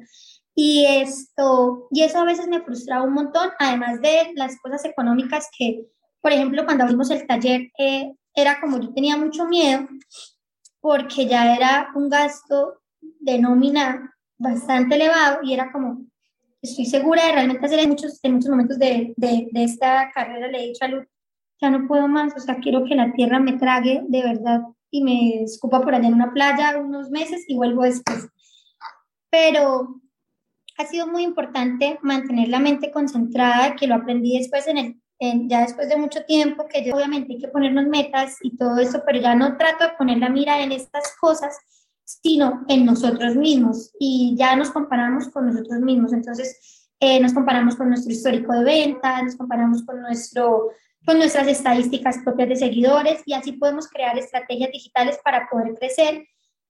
Y 0.55 0.85
esto, 0.87 1.87
y 1.91 2.01
eso 2.01 2.19
a 2.19 2.25
veces 2.25 2.47
me 2.47 2.61
frustraba 2.61 3.03
un 3.03 3.13
montón, 3.13 3.51
además 3.59 4.01
de 4.01 4.31
las 4.33 4.59
cosas 4.59 4.83
económicas 4.83 5.47
que, 5.55 5.85
por 6.21 6.31
ejemplo, 6.31 6.65
cuando 6.65 6.85
abrimos 6.85 7.11
el 7.11 7.27
taller, 7.27 7.71
eh, 7.77 8.15
era 8.33 8.59
como 8.59 8.79
yo 8.79 8.91
tenía 8.95 9.15
mucho 9.15 9.45
miedo, 9.45 9.87
porque 10.81 11.27
ya 11.27 11.55
era 11.55 11.91
un 11.93 12.09
gasto 12.09 12.81
de 12.99 13.37
nómina 13.37 14.15
bastante 14.39 14.95
elevado 14.95 15.41
y 15.43 15.53
era 15.53 15.71
como, 15.71 16.07
estoy 16.63 16.85
segura 16.85 17.25
de 17.25 17.33
realmente 17.33 17.65
hacer 17.65 17.79
en 17.79 17.89
muchos, 17.89 18.19
en 18.23 18.33
muchos 18.33 18.49
momentos 18.49 18.79
de, 18.79 19.13
de, 19.17 19.47
de 19.51 19.63
esta 19.63 20.09
carrera, 20.11 20.47
le 20.47 20.63
he 20.63 20.67
dicho 20.67 20.85
a 20.85 20.87
Luz, 20.87 21.05
ya 21.61 21.69
no 21.69 21.87
puedo 21.87 22.07
más, 22.07 22.33
o 22.35 22.39
sea, 22.39 22.55
quiero 22.55 22.85
que 22.85 22.95
la 22.95 23.13
tierra 23.13 23.39
me 23.39 23.53
trague 23.53 24.01
de 24.07 24.23
verdad 24.23 24.61
y 24.89 25.03
me 25.03 25.43
escupa 25.43 25.81
por 25.81 25.93
allá 25.93 26.07
en 26.07 26.13
una 26.13 26.33
playa 26.33 26.77
unos 26.77 27.09
meses 27.09 27.43
y 27.47 27.55
vuelvo 27.55 27.83
después. 27.83 28.27
Pero 29.29 30.01
ha 30.77 30.85
sido 30.85 31.07
muy 31.07 31.23
importante 31.23 31.99
mantener 32.01 32.49
la 32.49 32.59
mente 32.59 32.91
concentrada, 32.91 33.75
que 33.75 33.87
lo 33.87 33.95
aprendí 33.95 34.37
después 34.37 34.67
en 34.67 34.77
el, 34.77 35.01
ya 35.47 35.61
después 35.61 35.89
de 35.89 35.97
mucho 35.97 36.23
tiempo, 36.25 36.67
que 36.67 36.91
obviamente 36.93 37.33
hay 37.33 37.39
que 37.39 37.47
ponernos 37.47 37.85
metas 37.85 38.37
y 38.41 38.55
todo 38.57 38.77
eso, 38.77 39.01
pero 39.05 39.19
ya 39.19 39.35
no 39.35 39.57
trato 39.57 39.85
de 39.85 39.93
poner 39.97 40.17
la 40.17 40.29
mira 40.29 40.61
en 40.61 40.71
estas 40.71 41.15
cosas, 41.19 41.57
sino 42.03 42.65
en 42.67 42.85
nosotros 42.85 43.35
mismos 43.35 43.91
y 43.99 44.35
ya 44.37 44.55
nos 44.55 44.71
comparamos 44.71 45.29
con 45.29 45.47
nosotros 45.47 45.79
mismos. 45.79 46.13
Entonces, 46.13 46.89
eh, 46.99 47.19
nos 47.19 47.33
comparamos 47.33 47.75
con 47.75 47.89
nuestro 47.89 48.11
histórico 48.11 48.53
de 48.53 48.63
ventas, 48.63 49.23
nos 49.23 49.35
comparamos 49.35 49.83
con, 49.83 50.01
nuestro, 50.01 50.71
con 51.05 51.17
nuestras 51.17 51.47
estadísticas 51.47 52.19
propias 52.23 52.49
de 52.49 52.55
seguidores 52.55 53.21
y 53.25 53.33
así 53.33 53.53
podemos 53.53 53.87
crear 53.87 54.17
estrategias 54.17 54.71
digitales 54.71 55.19
para 55.23 55.47
poder 55.49 55.73
crecer 55.75 56.25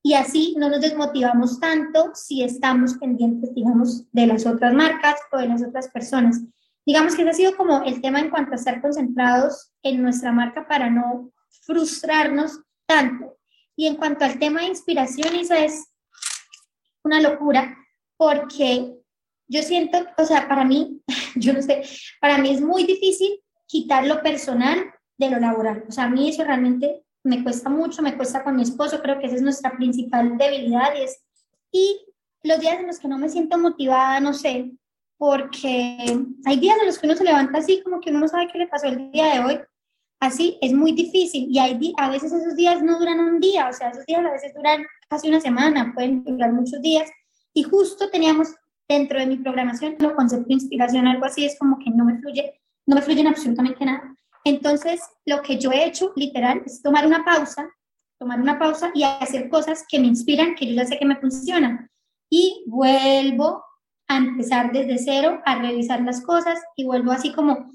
y 0.06 0.12
así 0.12 0.54
no 0.58 0.68
nos 0.68 0.82
desmotivamos 0.82 1.58
tanto 1.58 2.10
si 2.14 2.42
estamos 2.42 2.94
pendientes, 2.98 3.54
digamos, 3.54 4.04
de 4.12 4.26
las 4.26 4.44
otras 4.44 4.74
marcas 4.74 5.14
o 5.32 5.38
de 5.38 5.48
las 5.48 5.62
otras 5.62 5.88
personas. 5.88 6.42
Digamos 6.84 7.14
que 7.14 7.22
ese 7.22 7.30
ha 7.30 7.34
sido 7.34 7.56
como 7.56 7.82
el 7.84 8.02
tema 8.02 8.20
en 8.20 8.28
cuanto 8.28 8.52
a 8.52 8.56
estar 8.56 8.82
concentrados 8.82 9.72
en 9.82 10.02
nuestra 10.02 10.30
marca 10.30 10.68
para 10.68 10.90
no 10.90 11.32
frustrarnos 11.62 12.60
tanto. 12.86 13.38
Y 13.76 13.86
en 13.86 13.96
cuanto 13.96 14.24
al 14.24 14.38
tema 14.38 14.60
de 14.60 14.68
inspiración, 14.68 15.34
eso 15.34 15.54
es 15.54 15.86
una 17.02 17.20
locura 17.20 17.76
porque 18.16 18.94
yo 19.46 19.62
siento, 19.62 19.98
o 20.16 20.24
sea, 20.24 20.48
para 20.48 20.64
mí, 20.64 21.02
yo 21.36 21.52
no 21.52 21.62
sé, 21.62 21.82
para 22.20 22.38
mí 22.38 22.50
es 22.50 22.60
muy 22.60 22.84
difícil 22.84 23.40
quitar 23.66 24.06
lo 24.06 24.22
personal 24.22 24.92
de 25.18 25.30
lo 25.30 25.38
laboral. 25.38 25.84
O 25.88 25.92
sea, 25.92 26.04
a 26.04 26.10
mí 26.10 26.28
eso 26.28 26.44
realmente 26.44 27.04
me 27.22 27.42
cuesta 27.42 27.70
mucho, 27.70 28.02
me 28.02 28.16
cuesta 28.16 28.44
con 28.44 28.56
mi 28.56 28.62
esposo, 28.62 29.00
creo 29.00 29.18
que 29.18 29.26
esa 29.26 29.36
es 29.36 29.42
nuestra 29.42 29.76
principal 29.76 30.36
debilidad 30.36 30.94
y, 30.98 31.02
es, 31.02 31.22
y 31.72 32.06
los 32.42 32.60
días 32.60 32.78
en 32.78 32.86
los 32.86 32.98
que 32.98 33.08
no 33.08 33.18
me 33.18 33.28
siento 33.28 33.56
motivada, 33.58 34.20
no 34.20 34.34
sé, 34.34 34.72
porque 35.16 35.96
hay 36.44 36.60
días 36.60 36.76
en 36.80 36.86
los 36.86 36.98
que 36.98 37.06
uno 37.06 37.16
se 37.16 37.24
levanta 37.24 37.58
así 37.58 37.82
como 37.82 38.00
que 38.00 38.10
uno 38.10 38.20
no 38.20 38.28
sabe 38.28 38.48
qué 38.52 38.58
le 38.58 38.66
pasó 38.66 38.86
el 38.88 39.10
día 39.10 39.34
de 39.34 39.40
hoy 39.40 39.60
así 40.26 40.58
es 40.60 40.72
muy 40.72 40.92
difícil 40.92 41.46
y 41.50 41.58
hay, 41.58 41.92
a 41.96 42.10
veces 42.10 42.32
esos 42.32 42.56
días 42.56 42.82
no 42.82 42.98
duran 42.98 43.20
un 43.20 43.40
día, 43.40 43.68
o 43.68 43.72
sea, 43.72 43.90
esos 43.90 44.04
días 44.06 44.24
a 44.24 44.32
veces 44.32 44.54
duran 44.54 44.84
casi 45.08 45.28
una 45.28 45.40
semana, 45.40 45.92
pueden 45.94 46.24
durar 46.24 46.52
muchos 46.52 46.80
días 46.80 47.10
y 47.52 47.62
justo 47.62 48.10
teníamos 48.10 48.54
dentro 48.88 49.18
de 49.18 49.26
mi 49.26 49.36
programación 49.36 49.96
el 49.98 50.14
concepto 50.14 50.48
de 50.48 50.54
inspiración, 50.54 51.06
algo 51.06 51.24
así, 51.24 51.44
es 51.44 51.58
como 51.58 51.78
que 51.78 51.90
no 51.90 52.04
me 52.04 52.18
fluye, 52.18 52.60
no 52.86 52.96
me 52.96 53.02
fluyen 53.02 53.26
absolutamente 53.26 53.84
nada. 53.84 54.14
Entonces, 54.44 55.00
lo 55.24 55.40
que 55.40 55.58
yo 55.58 55.72
he 55.72 55.86
hecho 55.86 56.12
literal 56.16 56.62
es 56.66 56.82
tomar 56.82 57.06
una 57.06 57.24
pausa 57.24 57.70
tomar 58.18 58.40
una 58.40 58.58
pausa 58.58 58.90
y 58.94 59.02
hacer 59.02 59.48
cosas 59.48 59.84
que 59.88 59.98
me 59.98 60.06
inspiran, 60.06 60.54
que 60.54 60.66
yo 60.66 60.74
ya 60.74 60.86
sé 60.86 60.98
que 60.98 61.04
me 61.04 61.16
funcionan. 61.16 61.90
Y 62.30 62.64
vuelvo 62.66 63.62
a 64.08 64.16
empezar 64.16 64.72
desde 64.72 64.98
cero, 64.98 65.40
a 65.44 65.56
revisar 65.56 66.00
las 66.02 66.22
cosas 66.22 66.58
y 66.76 66.84
vuelvo 66.84 67.12
así 67.12 67.32
como 67.32 67.70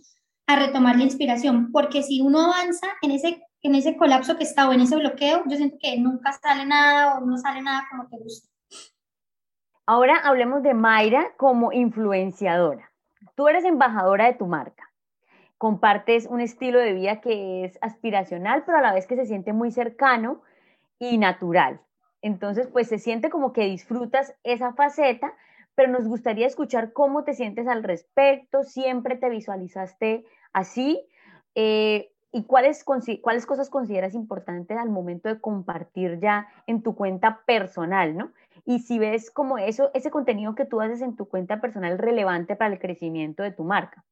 a 0.49 0.55
retomar 0.55 0.97
la 0.97 1.03
inspiración, 1.03 1.71
porque 1.71 2.01
si 2.01 2.21
uno 2.21 2.41
avanza 2.41 2.87
en 3.03 3.11
ese, 3.11 3.45
en 3.61 3.75
ese 3.75 3.95
colapso 3.95 4.35
que 4.35 4.43
está 4.43 4.67
o 4.67 4.73
en 4.73 4.81
ese 4.81 4.95
bloqueo, 4.95 5.43
yo 5.45 5.55
siento 5.55 5.77
que 5.79 5.95
nunca 5.99 6.31
sale 6.31 6.65
nada 6.65 7.19
o 7.19 7.21
no 7.21 7.37
sale 7.37 7.61
nada 7.61 7.85
como 7.91 8.07
te 8.09 8.17
gusta. 8.17 8.49
Ahora 9.85 10.17
hablemos 10.17 10.63
de 10.63 10.73
Mayra 10.73 11.33
como 11.37 11.71
influenciadora. 11.71 12.91
Tú 13.35 13.47
eres 13.47 13.63
embajadora 13.63 14.25
de 14.25 14.33
tu 14.33 14.47
marca. 14.47 14.91
Compartes 15.59 16.25
un 16.25 16.41
estilo 16.41 16.79
de 16.79 16.93
vida 16.93 17.21
que 17.21 17.65
es 17.65 17.77
aspiracional, 17.81 18.63
pero 18.65 18.79
a 18.79 18.81
la 18.81 18.93
vez 18.93 19.05
que 19.05 19.17
se 19.17 19.27
siente 19.27 19.53
muy 19.53 19.69
cercano 19.69 20.41
y 20.97 21.19
natural. 21.19 21.79
Entonces, 22.23 22.65
pues 22.65 22.87
se 22.87 22.97
siente 22.97 23.29
como 23.29 23.53
que 23.53 23.65
disfrutas 23.65 24.33
esa 24.43 24.73
faceta, 24.73 25.31
pero 25.75 25.91
nos 25.91 26.07
gustaría 26.07 26.47
escuchar 26.47 26.91
cómo 26.91 27.23
te 27.23 27.35
sientes 27.35 27.67
al 27.67 27.83
respecto. 27.83 28.63
¿Siempre 28.63 29.15
te 29.15 29.29
visualizaste 29.29 30.25
así? 30.53 31.01
Eh, 31.55 32.11
¿Y 32.31 32.43
cuáles, 32.43 32.83
cuáles 32.83 33.45
cosas 33.47 33.69
consideras 33.71 34.13
importantes 34.13 34.77
al 34.77 34.89
momento 34.89 35.29
de 35.29 35.41
compartir 35.41 36.19
ya 36.19 36.47
en 36.67 36.83
tu 36.83 36.95
cuenta 36.95 37.41
personal, 37.45 38.15
¿no? 38.15 38.31
y 38.69 38.79
si 38.79 38.99
ves 38.99 39.31
como 39.31 39.57
eso, 39.57 39.89
ese 39.95 40.11
contenido 40.11 40.53
que 40.53 40.65
tú 40.65 40.79
haces 40.79 41.01
en 41.01 41.15
tu 41.15 41.25
cuenta 41.27 41.59
personal 41.59 41.97
relevante 41.97 42.55
para 42.55 42.71
el 42.71 42.79
crecimiento 42.79 43.41
de 43.41 43.51
tu 43.51 43.63
marca. 43.63 44.05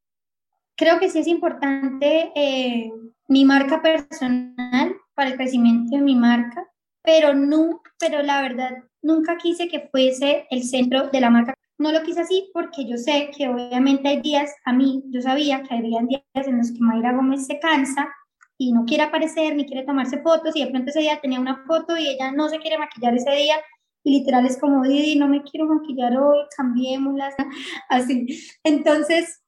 Creo 0.75 0.99
que 0.99 1.09
sí 1.09 1.19
es 1.19 1.27
importante 1.27 2.31
eh, 2.35 2.91
mi 3.27 3.45
marca 3.45 3.83
personal 3.83 4.95
para 5.13 5.29
el 5.29 5.37
crecimiento 5.37 5.95
de 5.95 6.01
mi 6.01 6.15
marca, 6.15 6.67
pero 7.03 7.35
no, 7.35 7.81
pero 7.99 8.23
la 8.23 8.41
verdad 8.41 8.83
nunca 9.03 9.37
quise 9.37 9.67
que 9.67 9.89
fuese 9.91 10.47
el 10.49 10.63
centro 10.63 11.09
de 11.09 11.21
la 11.21 11.29
marca. 11.29 11.53
No 11.77 11.91
lo 11.91 12.03
quise 12.03 12.21
así 12.21 12.49
porque 12.53 12.85
yo 12.85 12.97
sé 12.97 13.29
que 13.35 13.47
obviamente 13.47 14.07
hay 14.07 14.21
días, 14.21 14.51
a 14.65 14.73
mí, 14.73 15.03
yo 15.09 15.21
sabía 15.21 15.61
que 15.63 15.75
había 15.75 16.01
días 16.01 16.47
en 16.47 16.57
los 16.57 16.71
que 16.71 16.79
Mayra 16.79 17.13
Gómez 17.13 17.45
se 17.45 17.59
cansa 17.59 18.09
y 18.57 18.73
no 18.73 18.85
quiere 18.85 19.03
aparecer 19.03 19.55
ni 19.55 19.65
quiere 19.65 19.85
tomarse 19.85 20.21
fotos 20.21 20.55
y 20.55 20.63
de 20.63 20.71
pronto 20.71 20.89
ese 20.89 21.01
día 21.01 21.19
tenía 21.21 21.39
una 21.39 21.63
foto 21.67 21.95
y 21.95 22.07
ella 22.07 22.31
no 22.31 22.49
se 22.49 22.57
quiere 22.57 22.79
maquillar 22.79 23.15
ese 23.15 23.31
día 23.31 23.57
y 24.03 24.19
literal 24.19 24.45
es 24.45 24.57
como, 24.57 24.83
Didi, 24.83 25.17
no 25.17 25.27
me 25.27 25.43
quiero 25.43 25.67
maquillar 25.67 26.17
hoy, 26.17 26.39
cambiémoslas, 26.55 27.35
así. 27.89 28.25
Entonces, 28.63 29.43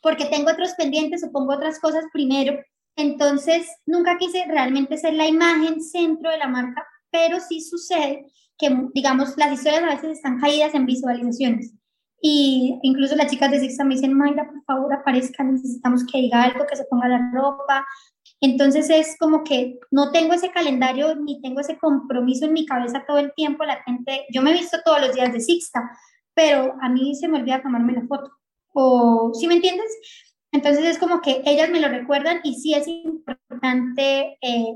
porque 0.00 0.24
tengo 0.24 0.50
otros 0.50 0.72
pendientes 0.72 1.22
o 1.22 1.30
pongo 1.30 1.54
otras 1.54 1.78
cosas 1.78 2.04
primero, 2.12 2.58
entonces 2.96 3.68
nunca 3.86 4.16
quise 4.18 4.46
realmente 4.46 4.96
ser 4.96 5.14
la 5.14 5.26
imagen 5.26 5.82
centro 5.82 6.30
de 6.30 6.38
la 6.38 6.48
marca, 6.48 6.86
pero 7.10 7.38
sí 7.40 7.60
sucede 7.60 8.26
que, 8.58 8.76
digamos, 8.94 9.36
las 9.36 9.52
historias 9.52 9.82
a 9.82 9.94
veces 9.94 10.18
están 10.18 10.38
caídas 10.38 10.74
en 10.74 10.86
visualizaciones. 10.86 11.74
Y 12.22 12.78
incluso 12.82 13.16
las 13.16 13.30
chicas 13.30 13.50
de 13.50 13.60
Sixta 13.60 13.84
me 13.84 13.94
dicen, 13.94 14.12
Mayra, 14.12 14.46
por 14.46 14.62
favor, 14.64 14.92
aparezca, 14.92 15.42
necesitamos 15.42 16.04
que 16.04 16.18
diga 16.18 16.42
algo, 16.42 16.66
que 16.66 16.76
se 16.76 16.84
ponga 16.84 17.08
la 17.08 17.30
ropa, 17.32 17.86
entonces 18.40 18.88
es 18.88 19.16
como 19.18 19.44
que 19.44 19.78
no 19.90 20.12
tengo 20.12 20.32
ese 20.32 20.50
calendario 20.50 21.14
ni 21.14 21.40
tengo 21.42 21.60
ese 21.60 21.78
compromiso 21.78 22.46
en 22.46 22.54
mi 22.54 22.64
cabeza 22.64 23.04
todo 23.06 23.18
el 23.18 23.34
tiempo. 23.34 23.64
La 23.64 23.82
gente, 23.82 24.26
yo 24.32 24.40
me 24.40 24.50
he 24.50 24.54
visto 24.54 24.78
todos 24.84 25.00
los 25.00 25.14
días 25.14 25.32
de 25.32 25.40
Sixta, 25.40 25.90
pero 26.34 26.74
a 26.80 26.88
mí 26.88 27.14
se 27.14 27.28
me 27.28 27.38
olvida 27.38 27.62
tomarme 27.62 27.92
la 27.92 28.06
foto. 28.06 28.30
O, 28.72 29.32
¿sí 29.34 29.46
me 29.46 29.54
entiendes? 29.54 29.90
Entonces 30.52 30.84
es 30.84 30.98
como 30.98 31.20
que 31.20 31.42
ellas 31.44 31.70
me 31.70 31.80
lo 31.80 31.88
recuerdan 31.88 32.40
y 32.42 32.54
sí 32.54 32.74
es 32.74 32.88
importante 32.88 34.38
eh, 34.40 34.74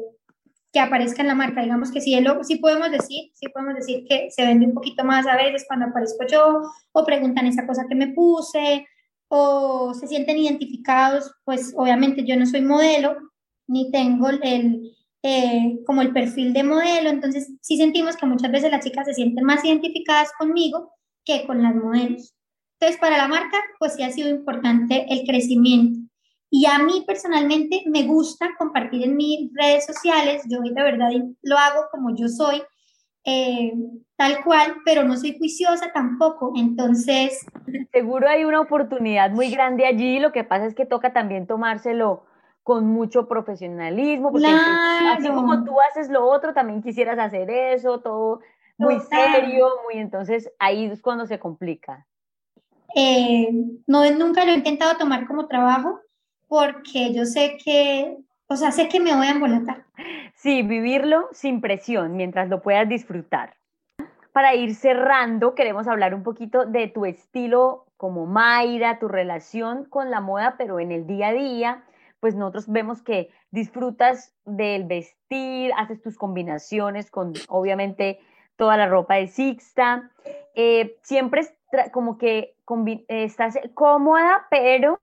que 0.75 0.81
aparezca 0.81 1.23
en 1.23 1.29
la 1.29 1.37
marca. 1.37 1.63
Digamos 1.63 1.93
que 1.93 2.01
sí, 2.01 2.19
sí 2.43 2.57
podemos 2.57 2.91
decir, 2.91 3.31
sí 3.33 3.49
podemos 3.49 3.77
decir 3.77 4.05
que 4.09 4.29
se 4.31 4.45
vende 4.45 4.67
un 4.67 4.75
poquito 4.75 5.05
más 5.05 5.25
a 5.27 5.37
veces 5.37 5.65
cuando 5.69 5.87
aparezco 5.87 6.27
yo 6.27 6.63
o 6.93 7.05
preguntan 7.07 7.47
esa 7.47 7.65
cosa 7.65 7.87
que 7.89 7.95
me 7.95 8.09
puse 8.09 8.85
o 9.29 9.95
se 9.95 10.09
sienten 10.09 10.37
identificados, 10.37 11.33
pues 11.45 11.73
obviamente 11.77 12.25
yo 12.25 12.37
no 12.37 12.45
soy 12.45 12.61
modelo, 12.61 13.17
ni 13.69 13.91
tengo 13.93 14.29
el, 14.29 14.93
eh, 15.23 15.79
como 15.87 16.03
el 16.03 16.13
perfil 16.13 16.53
de 16.53 16.65
modelo, 16.65 17.09
entonces 17.09 17.53
sí 17.61 17.77
sentimos 17.77 18.17
que 18.17 18.27
muchas 18.27 18.51
veces 18.51 18.71
las 18.71 18.85
chicas 18.85 19.07
se 19.07 19.15
sienten 19.15 19.45
más 19.45 19.65
identificadas 19.65 20.31
conmigo 20.37 20.93
que 21.25 21.47
con 21.47 21.63
las 21.63 21.75
modelos. 21.75 22.35
Entonces, 22.81 23.01
para 23.01 23.17
la 23.17 23.29
marca, 23.29 23.59
pues 23.79 23.95
sí 23.95 24.03
ha 24.03 24.11
sido 24.11 24.29
importante 24.29 25.07
el 25.09 25.25
crecimiento. 25.25 26.04
Y 26.57 26.67
a 26.67 26.79
mí 26.79 27.03
personalmente 27.05 27.83
me 27.87 28.05
gusta 28.05 28.51
compartir 28.57 29.03
en 29.03 29.17
mis 29.17 29.53
redes 29.55 29.87
sociales, 29.87 30.45
yo 30.49 30.61
de 30.61 30.83
verdad 30.85 31.11
lo 31.43 31.59
hago 31.59 31.87
como 31.91 32.15
yo 32.15 32.29
soy, 32.29 32.63
eh, 33.25 33.73
tal 34.15 34.45
cual, 34.45 34.77
pero 34.85 35.03
no 35.03 35.17
soy 35.17 35.37
juiciosa 35.37 35.91
tampoco, 35.93 36.53
entonces... 36.55 37.45
Seguro 37.91 38.29
hay 38.29 38.45
una 38.45 38.61
oportunidad 38.61 39.33
muy 39.33 39.51
grande 39.51 39.85
allí, 39.85 40.21
lo 40.21 40.31
que 40.31 40.45
pasa 40.45 40.67
es 40.67 40.77
que 40.77 40.87
toca 40.87 41.13
también 41.13 41.49
tomárselo 41.49 42.25
con 42.63 42.87
mucho 42.87 43.27
profesionalismo, 43.27 44.31
porque 44.31 44.47
así 44.47 45.27
como 45.27 45.65
tú 45.65 45.75
haces 45.91 46.09
lo 46.09 46.25
otro, 46.25 46.55
también 46.55 46.85
quisieras 46.85 47.19
hacer 47.19 47.51
eso, 47.51 47.99
todo 47.99 48.43
muy 48.79 49.01
serio, 49.01 49.71
muy 49.83 50.01
entonces 50.01 50.53
ahí 50.61 50.85
es 50.85 51.03
cuando 51.03 51.27
se 51.27 51.41
complica. 51.41 52.07
Eh, 52.95 53.49
no, 53.89 54.09
nunca 54.13 54.45
lo 54.45 54.53
he 54.53 54.55
intentado 54.55 54.97
tomar 54.97 55.27
como 55.27 55.49
trabajo 55.49 55.99
porque 56.55 57.13
yo 57.13 57.25
sé 57.25 57.57
que, 57.57 58.17
o 58.47 58.55
sea, 58.55 58.71
sé 58.71 58.89
que 58.89 59.01
me 59.01 59.17
voy 59.17 59.27
a 59.27 59.33
embolatar. 59.33 59.87
Sí, 60.37 60.63
vivirlo 60.63 61.29
sin 61.33 61.61
presión, 61.61 62.17
mientras 62.17 62.49
lo 62.49 62.63
puedas 62.63 62.89
disfrutar. 62.89 63.57
Para 64.31 64.55
ir 64.55 64.77
cerrando, 64.77 65.57
queremos 65.57 65.89
hablar 65.89 66.15
un 66.15 66.23
poquito 66.23 66.65
de 66.65 66.87
tu 66.87 67.07
estilo 67.07 67.87
como 67.97 68.27
Mayra, 68.27 69.01
tu 69.01 69.09
relación 69.09 69.85
con 69.87 70.13
la 70.13 70.21
moda, 70.21 70.55
pero 70.57 70.79
en 70.79 70.93
el 70.93 71.09
día 71.09 71.29
a 71.29 71.33
día 71.33 71.85
pues 72.21 72.37
nosotros 72.37 72.69
vemos 72.69 73.03
que 73.03 73.31
disfrutas 73.51 74.33
del 74.45 74.85
vestir, 74.85 75.73
haces 75.77 76.01
tus 76.03 76.17
combinaciones 76.17 77.11
con 77.11 77.33
obviamente 77.49 78.21
toda 78.57 78.77
la 78.77 78.89
ropa 78.89 79.17
de 79.17 79.27
Sixta, 79.27 80.11
eh, 80.55 80.97
siempre 81.03 81.43
como 81.93 82.17
que 82.17 82.55
estás 83.09 83.59
cómoda, 83.75 84.47
pero 84.51 85.01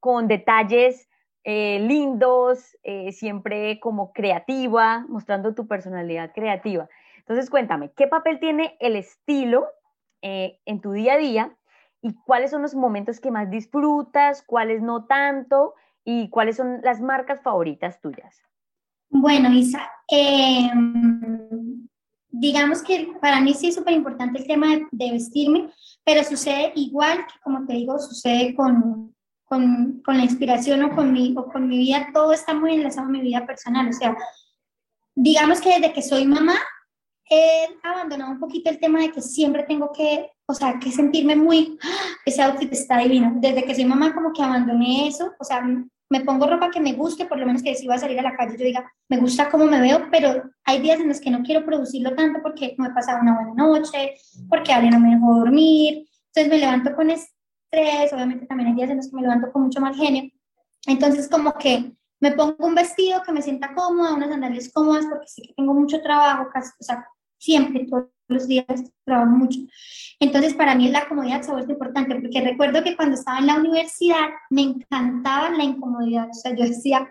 con 0.00 0.28
detalles 0.28 1.08
eh, 1.44 1.80
lindos, 1.80 2.76
eh, 2.82 3.12
siempre 3.12 3.80
como 3.80 4.12
creativa, 4.12 5.04
mostrando 5.08 5.54
tu 5.54 5.66
personalidad 5.66 6.32
creativa. 6.32 6.88
Entonces 7.18 7.50
cuéntame, 7.50 7.92
¿qué 7.92 8.06
papel 8.06 8.40
tiene 8.40 8.76
el 8.80 8.96
estilo 8.96 9.66
en 10.20 10.80
tu 10.80 10.90
día 10.90 11.14
a 11.14 11.18
día 11.18 11.56
y 12.02 12.12
cuáles 12.26 12.50
son 12.50 12.62
los 12.62 12.74
momentos 12.74 13.20
que 13.20 13.30
más 13.30 13.50
disfrutas, 13.50 14.42
cuáles 14.42 14.82
no 14.82 15.04
tanto? 15.04 15.74
y 16.10 16.30
cuáles 16.30 16.56
son 16.56 16.80
las 16.82 17.02
marcas 17.02 17.42
favoritas 17.42 18.00
tuyas. 18.00 18.42
Bueno, 19.10 19.52
Isa, 19.52 19.90
em, 20.08 21.86
digamos 22.30 22.82
que 22.82 23.12
para 23.20 23.42
mí 23.42 23.52
sí 23.52 23.68
es 23.68 23.74
súper 23.74 23.92
importante 23.92 24.38
el 24.38 24.46
tema 24.46 24.68
de, 24.90 25.12
vestirme, 25.12 25.68
pero 26.04 26.24
sucede 26.24 26.72
igual 26.76 27.18
que, 27.18 27.38
como 27.42 27.66
te 27.66 27.74
digo, 27.74 27.98
sucede 27.98 28.54
con, 28.54 29.14
con, 29.48 30.02
con 30.04 30.16
la 30.16 30.24
inspiración 30.24 30.82
o 30.84 30.94
con, 30.94 31.12
mi, 31.12 31.34
o 31.36 31.46
con 31.46 31.68
mi 31.68 31.78
vida, 31.78 32.08
todo 32.12 32.32
está 32.32 32.54
muy 32.54 32.74
enlazado 32.74 33.06
a 33.06 33.10
mi 33.10 33.20
vida 33.20 33.46
personal. 33.46 33.88
O 33.88 33.92
sea, 33.92 34.16
digamos 35.14 35.60
que 35.60 35.70
desde 35.70 35.92
que 35.92 36.02
soy 36.02 36.26
mamá, 36.26 36.54
he 37.30 37.68
abandonado 37.82 38.32
un 38.32 38.40
poquito 38.40 38.70
el 38.70 38.78
tema 38.78 39.00
de 39.00 39.12
que 39.12 39.20
siempre 39.20 39.64
tengo 39.64 39.92
que, 39.92 40.30
o 40.46 40.54
sea, 40.54 40.78
que 40.78 40.90
sentirme 40.90 41.36
muy, 41.36 41.78
¡ah! 41.82 42.08
ese 42.24 42.42
outfit 42.42 42.72
está 42.72 42.98
divino. 42.98 43.34
Desde 43.36 43.64
que 43.64 43.74
soy 43.74 43.84
mamá 43.84 44.14
como 44.14 44.32
que 44.32 44.42
abandoné 44.42 45.08
eso, 45.08 45.32
o 45.38 45.44
sea, 45.44 45.62
me 46.10 46.20
pongo 46.20 46.46
ropa 46.46 46.70
que 46.70 46.80
me 46.80 46.94
guste, 46.94 47.26
por 47.26 47.38
lo 47.38 47.46
menos 47.46 47.62
que 47.62 47.74
si 47.74 47.86
voy 47.86 47.96
a 47.96 47.98
salir 47.98 48.18
a 48.18 48.22
la 48.22 48.36
calle 48.36 48.56
yo 48.56 48.64
diga, 48.64 48.90
me 49.08 49.18
gusta 49.18 49.50
cómo 49.50 49.66
me 49.66 49.80
veo, 49.80 50.08
pero 50.10 50.42
hay 50.64 50.80
días 50.80 51.00
en 51.00 51.08
los 51.08 51.20
que 51.20 51.30
no 51.30 51.42
quiero 51.42 51.66
producirlo 51.66 52.14
tanto 52.14 52.40
porque 52.42 52.74
no 52.78 52.86
he 52.86 52.90
pasado 52.90 53.20
una 53.20 53.34
buena 53.34 53.54
noche, 53.54 54.14
porque 54.48 54.72
alguien 54.72 54.94
no 54.94 55.00
me 55.00 55.14
dejó 55.14 55.34
dormir, 55.34 56.08
entonces 56.28 56.48
me 56.50 56.58
levanto 56.58 56.94
con 56.94 57.10
estrés, 57.70 58.12
obviamente 58.12 58.46
también 58.46 58.70
hay 58.70 58.74
días 58.74 58.90
en 58.90 58.96
los 58.98 59.08
que 59.08 59.16
me 59.16 59.22
levanto 59.22 59.52
con 59.52 59.62
mucho 59.62 59.80
mal 59.80 59.94
genio, 59.94 60.30
entonces 60.86 61.28
como 61.28 61.52
que 61.54 61.92
me 62.20 62.32
pongo 62.32 62.66
un 62.66 62.74
vestido 62.74 63.22
que 63.22 63.32
me 63.32 63.42
sienta 63.42 63.74
cómoda, 63.74 64.14
unas 64.14 64.30
sandalias 64.30 64.70
cómodas, 64.72 65.06
porque 65.06 65.28
sé 65.28 65.42
que 65.42 65.54
tengo 65.54 65.74
mucho 65.74 66.02
trabajo, 66.02 66.48
casi, 66.52 66.70
o 66.80 66.82
sea, 66.82 67.06
siempre, 67.38 67.86
todos 67.86 68.08
los 68.26 68.48
días 68.48 68.66
trabajo 69.04 69.30
mucho. 69.30 69.60
Entonces, 70.18 70.54
para 70.54 70.74
mí 70.74 70.88
la 70.88 71.08
comodidad 71.08 71.42
se 71.42 71.52
vuelve 71.52 71.72
importante, 71.72 72.16
porque 72.16 72.40
recuerdo 72.40 72.82
que 72.82 72.96
cuando 72.96 73.14
estaba 73.14 73.38
en 73.38 73.46
la 73.46 73.56
universidad 73.56 74.28
me 74.50 74.62
encantaba 74.62 75.50
la 75.50 75.62
incomodidad. 75.62 76.28
O 76.28 76.34
sea, 76.34 76.54
yo 76.54 76.64
decía, 76.64 77.08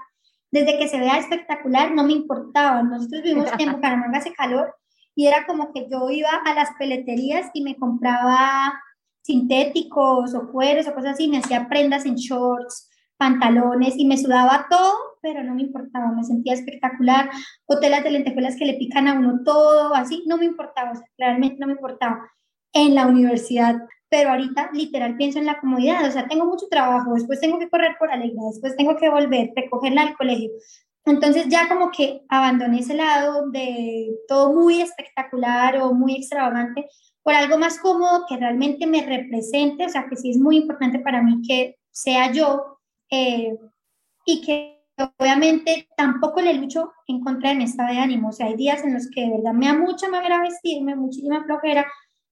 desde 0.52 0.78
que 0.78 0.88
se 0.90 1.00
vea 1.00 1.18
espectacular, 1.18 1.92
no 1.92 2.04
me 2.04 2.14
importaba. 2.14 2.84
Nosotros 2.84 3.24
vivimos 3.24 3.50
en 3.58 3.72
Bucaramanga, 3.72 4.20
hace 4.20 4.34
calor, 4.34 4.76
y 5.16 5.28
era 5.28 5.46
como 5.48 5.74
que 5.74 5.88
yo 5.90 6.10
iba 6.10 6.30
a 6.30 6.54
las 6.54 6.72
peleterías 6.78 7.50
y 7.54 7.64
me 7.64 7.76
compraba 7.76 8.80
sintéticos 9.28 10.34
o 10.34 10.50
cueros 10.52 10.88
o 10.88 10.96
cosas 10.96 11.14
así, 11.14 11.28
me 11.28 11.40
hacía 11.40 11.68
prendas 11.68 12.06
en 12.06 12.16
shorts, 12.16 12.90
pantalones 13.18 13.96
y 13.98 14.06
me 14.06 14.18
sudaba 14.18 14.68
todo, 14.70 14.94
pero 15.22 15.44
no 15.44 15.54
me 15.54 15.64
importaba, 15.64 16.12
me 16.14 16.24
sentía 16.24 16.54
espectacular. 16.54 17.30
Hoteles 17.66 18.04
de 18.06 18.12
lentejuelas 18.12 18.56
que 18.56 18.66
le 18.66 18.76
pican 18.76 19.08
a 19.08 19.14
uno 19.14 19.42
todo, 19.44 19.94
así, 19.94 20.24
no 20.28 20.38
me 20.38 20.46
importaba, 20.46 20.92
o 20.92 20.96
sea, 20.96 21.06
realmente 21.18 21.58
no 21.60 21.68
me 21.68 21.74
importaba. 21.74 22.32
En 22.72 22.96
la 22.96 23.06
universidad, 23.08 23.76
pero 24.10 24.30
ahorita 24.30 24.70
literal 24.72 25.18
pienso 25.18 25.40
en 25.40 25.46
la 25.46 25.60
comodidad, 25.60 26.08
o 26.08 26.12
sea, 26.12 26.28
tengo 26.28 26.46
mucho 26.46 26.68
trabajo, 26.70 27.14
después 27.14 27.42
tengo 27.42 27.60
que 27.60 27.70
correr 27.70 27.96
por 28.00 28.10
Alegra, 28.10 28.44
después 28.50 28.78
tengo 28.78 28.96
que 28.96 29.10
volver, 29.10 29.52
recogerla 29.56 30.04
al 30.04 30.16
colegio. 30.16 30.52
Entonces 31.06 31.48
ya 31.50 31.68
como 31.68 31.92
que 31.92 32.22
abandoné 32.30 32.80
ese 32.80 32.94
lado 32.94 33.50
de 33.50 34.10
todo 34.28 34.54
muy 34.54 34.82
espectacular 34.82 35.78
o 35.82 35.94
muy 35.94 36.16
extravagante 36.16 36.86
por 37.28 37.36
algo 37.36 37.58
más 37.58 37.78
cómodo 37.80 38.24
que 38.26 38.38
realmente 38.38 38.88
me 38.88 39.06
represente, 39.06 39.86
o 39.86 39.90
sea, 39.90 40.08
que 40.08 40.16
sí 40.16 40.30
es 40.30 40.38
muy 40.38 40.56
importante 40.56 41.00
para 41.00 41.22
mí 41.22 41.42
que 41.46 41.76
sea 41.92 42.32
yo 42.32 42.80
eh, 43.12 43.54
y 44.26 44.42
que 44.44 44.82
obviamente 45.20 45.90
tampoco 45.98 46.40
le 46.40 46.54
lucho 46.54 46.94
en 47.06 47.20
contra 47.20 47.50
de 47.50 47.58
mi 47.58 47.66
estado 47.66 47.92
de 47.92 48.00
ánimo. 48.00 48.30
O 48.30 48.32
sea, 48.32 48.46
hay 48.46 48.56
días 48.56 48.82
en 48.86 48.94
los 48.94 49.10
que 49.14 49.24
de 49.24 49.32
verdad 49.32 49.52
me 49.52 49.66
da 49.66 49.74
mucha 49.74 50.08
manera 50.08 50.42
vestirme, 50.42 50.96
muchísima 50.96 51.44
flojera, 51.44 51.86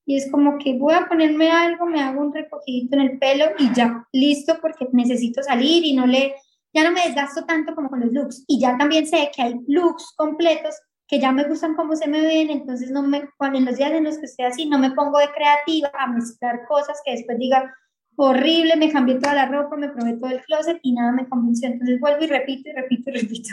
y 0.06 0.16
es 0.16 0.30
como 0.30 0.56
que 0.56 0.78
voy 0.78 0.94
a 0.94 1.06
ponerme 1.06 1.50
algo, 1.50 1.84
me 1.84 2.00
hago 2.00 2.22
un 2.22 2.32
recogidito 2.32 2.96
en 2.96 3.02
el 3.02 3.18
pelo 3.18 3.44
y 3.58 3.70
ya, 3.74 4.08
listo, 4.12 4.56
porque 4.62 4.88
necesito 4.92 5.42
salir 5.42 5.84
y 5.84 5.92
no 5.92 6.06
le, 6.06 6.36
ya 6.72 6.84
no 6.84 6.92
me 6.92 7.02
desgasto 7.02 7.44
tanto 7.44 7.74
como 7.74 7.90
con 7.90 8.00
los 8.00 8.12
looks. 8.12 8.44
Y 8.46 8.60
ya 8.60 8.78
también 8.78 9.06
sé 9.06 9.30
que 9.36 9.42
hay 9.42 9.60
looks 9.66 10.14
completos 10.16 10.74
que 11.08 11.20
ya 11.20 11.32
me 11.32 11.44
gustan 11.44 11.74
como 11.74 11.94
se 11.94 12.08
me 12.08 12.20
ven, 12.20 12.50
entonces 12.50 12.90
no 12.90 13.02
me, 13.02 13.28
cuando 13.36 13.58
en 13.58 13.64
los 13.64 13.76
días 13.76 13.92
en 13.92 14.04
los 14.04 14.18
que 14.18 14.26
estoy 14.26 14.46
así, 14.46 14.66
no 14.66 14.78
me 14.78 14.90
pongo 14.90 15.18
de 15.18 15.30
creativa 15.30 15.90
a 15.98 16.06
mezclar 16.08 16.66
cosas 16.66 17.00
que 17.04 17.12
después 17.12 17.38
diga, 17.38 17.72
horrible, 18.16 18.76
me 18.76 18.90
cambié 18.90 19.16
toda 19.16 19.34
la 19.34 19.46
ropa, 19.46 19.76
me 19.76 19.90
probé 19.90 20.14
todo 20.14 20.30
el 20.30 20.42
closet 20.42 20.78
y 20.82 20.92
nada 20.92 21.12
me 21.12 21.28
convenció. 21.28 21.68
Entonces 21.68 22.00
vuelvo 22.00 22.24
y 22.24 22.26
repito 22.26 22.70
y 22.70 22.72
repito 22.72 23.10
y 23.10 23.12
repito. 23.14 23.48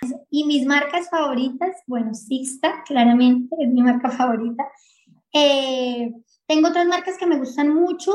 Y 0.30 0.44
mis 0.44 0.66
marcas 0.66 1.08
favoritas, 1.08 1.76
bueno, 1.86 2.14
Sixta, 2.14 2.82
claramente, 2.86 3.54
es 3.58 3.68
mi 3.70 3.82
marca 3.82 4.10
favorita. 4.10 4.66
Eh, 5.32 6.12
tengo 6.46 6.68
otras 6.68 6.86
marcas 6.86 7.16
que 7.16 7.26
me 7.26 7.38
gustan 7.38 7.74
mucho. 7.74 8.12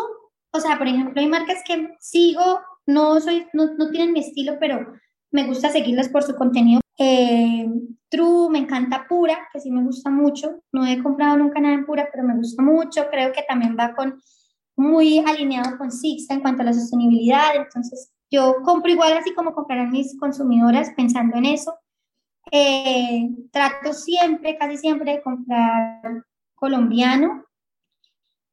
O 0.51 0.59
sea, 0.59 0.77
por 0.77 0.87
ejemplo, 0.87 1.19
hay 1.19 1.27
marcas 1.27 1.63
que 1.65 1.95
sigo, 1.99 2.59
no, 2.85 3.19
soy, 3.19 3.47
no, 3.53 3.73
no 3.75 3.89
tienen 3.89 4.13
mi 4.13 4.19
estilo, 4.19 4.57
pero 4.59 4.93
me 5.31 5.47
gusta 5.47 5.69
seguirlas 5.69 6.09
por 6.09 6.21
su 6.21 6.35
contenido. 6.35 6.82
Eh, 6.97 7.67
True, 8.09 8.49
me 8.51 8.59
encanta 8.59 9.07
Pura, 9.07 9.47
que 9.51 9.59
sí 9.59 9.71
me 9.71 9.83
gusta 9.83 10.11
mucho. 10.11 10.61
No 10.71 10.85
he 10.85 11.01
comprado 11.01 11.37
nunca 11.37 11.59
nada 11.59 11.73
en 11.73 11.85
Pura, 11.85 12.07
pero 12.11 12.23
me 12.23 12.35
gusta 12.35 12.61
mucho. 12.61 13.07
Creo 13.09 13.31
que 13.31 13.43
también 13.47 13.75
va 13.79 13.95
con 13.95 14.21
muy 14.75 15.19
alineado 15.19 15.77
con 15.77 15.91
Sixta 15.91 16.35
en 16.35 16.41
cuanto 16.41 16.61
a 16.61 16.65
la 16.65 16.73
sostenibilidad. 16.73 17.55
Entonces, 17.55 18.11
yo 18.29 18.57
compro 18.63 18.91
igual 18.91 19.13
así 19.13 19.33
como 19.33 19.53
comprarán 19.53 19.91
mis 19.91 20.17
consumidoras 20.19 20.91
pensando 20.95 21.37
en 21.37 21.45
eso. 21.45 21.73
Eh, 22.51 23.29
trato 23.51 23.93
siempre, 23.93 24.57
casi 24.57 24.77
siempre, 24.77 25.13
de 25.13 25.21
comprar 25.23 26.23
colombiano. 26.53 27.45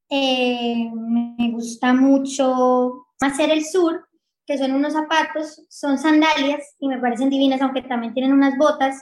Eh, 0.09 0.91
me 0.93 1.51
gusta 1.53 1.93
mucho 1.93 3.07
hacer 3.21 3.51
el 3.51 3.65
sur, 3.65 4.09
que 4.51 4.59
son 4.59 4.73
unos 4.73 4.95
zapatos, 4.95 5.65
son 5.69 5.97
sandalias 5.97 6.75
y 6.81 6.89
me 6.89 6.99
parecen 6.99 7.31
divinas, 7.31 7.63
aunque 7.63 7.83
también 7.83 8.13
tienen 8.13 8.33
unas 8.33 8.59
botas. 8.59 9.01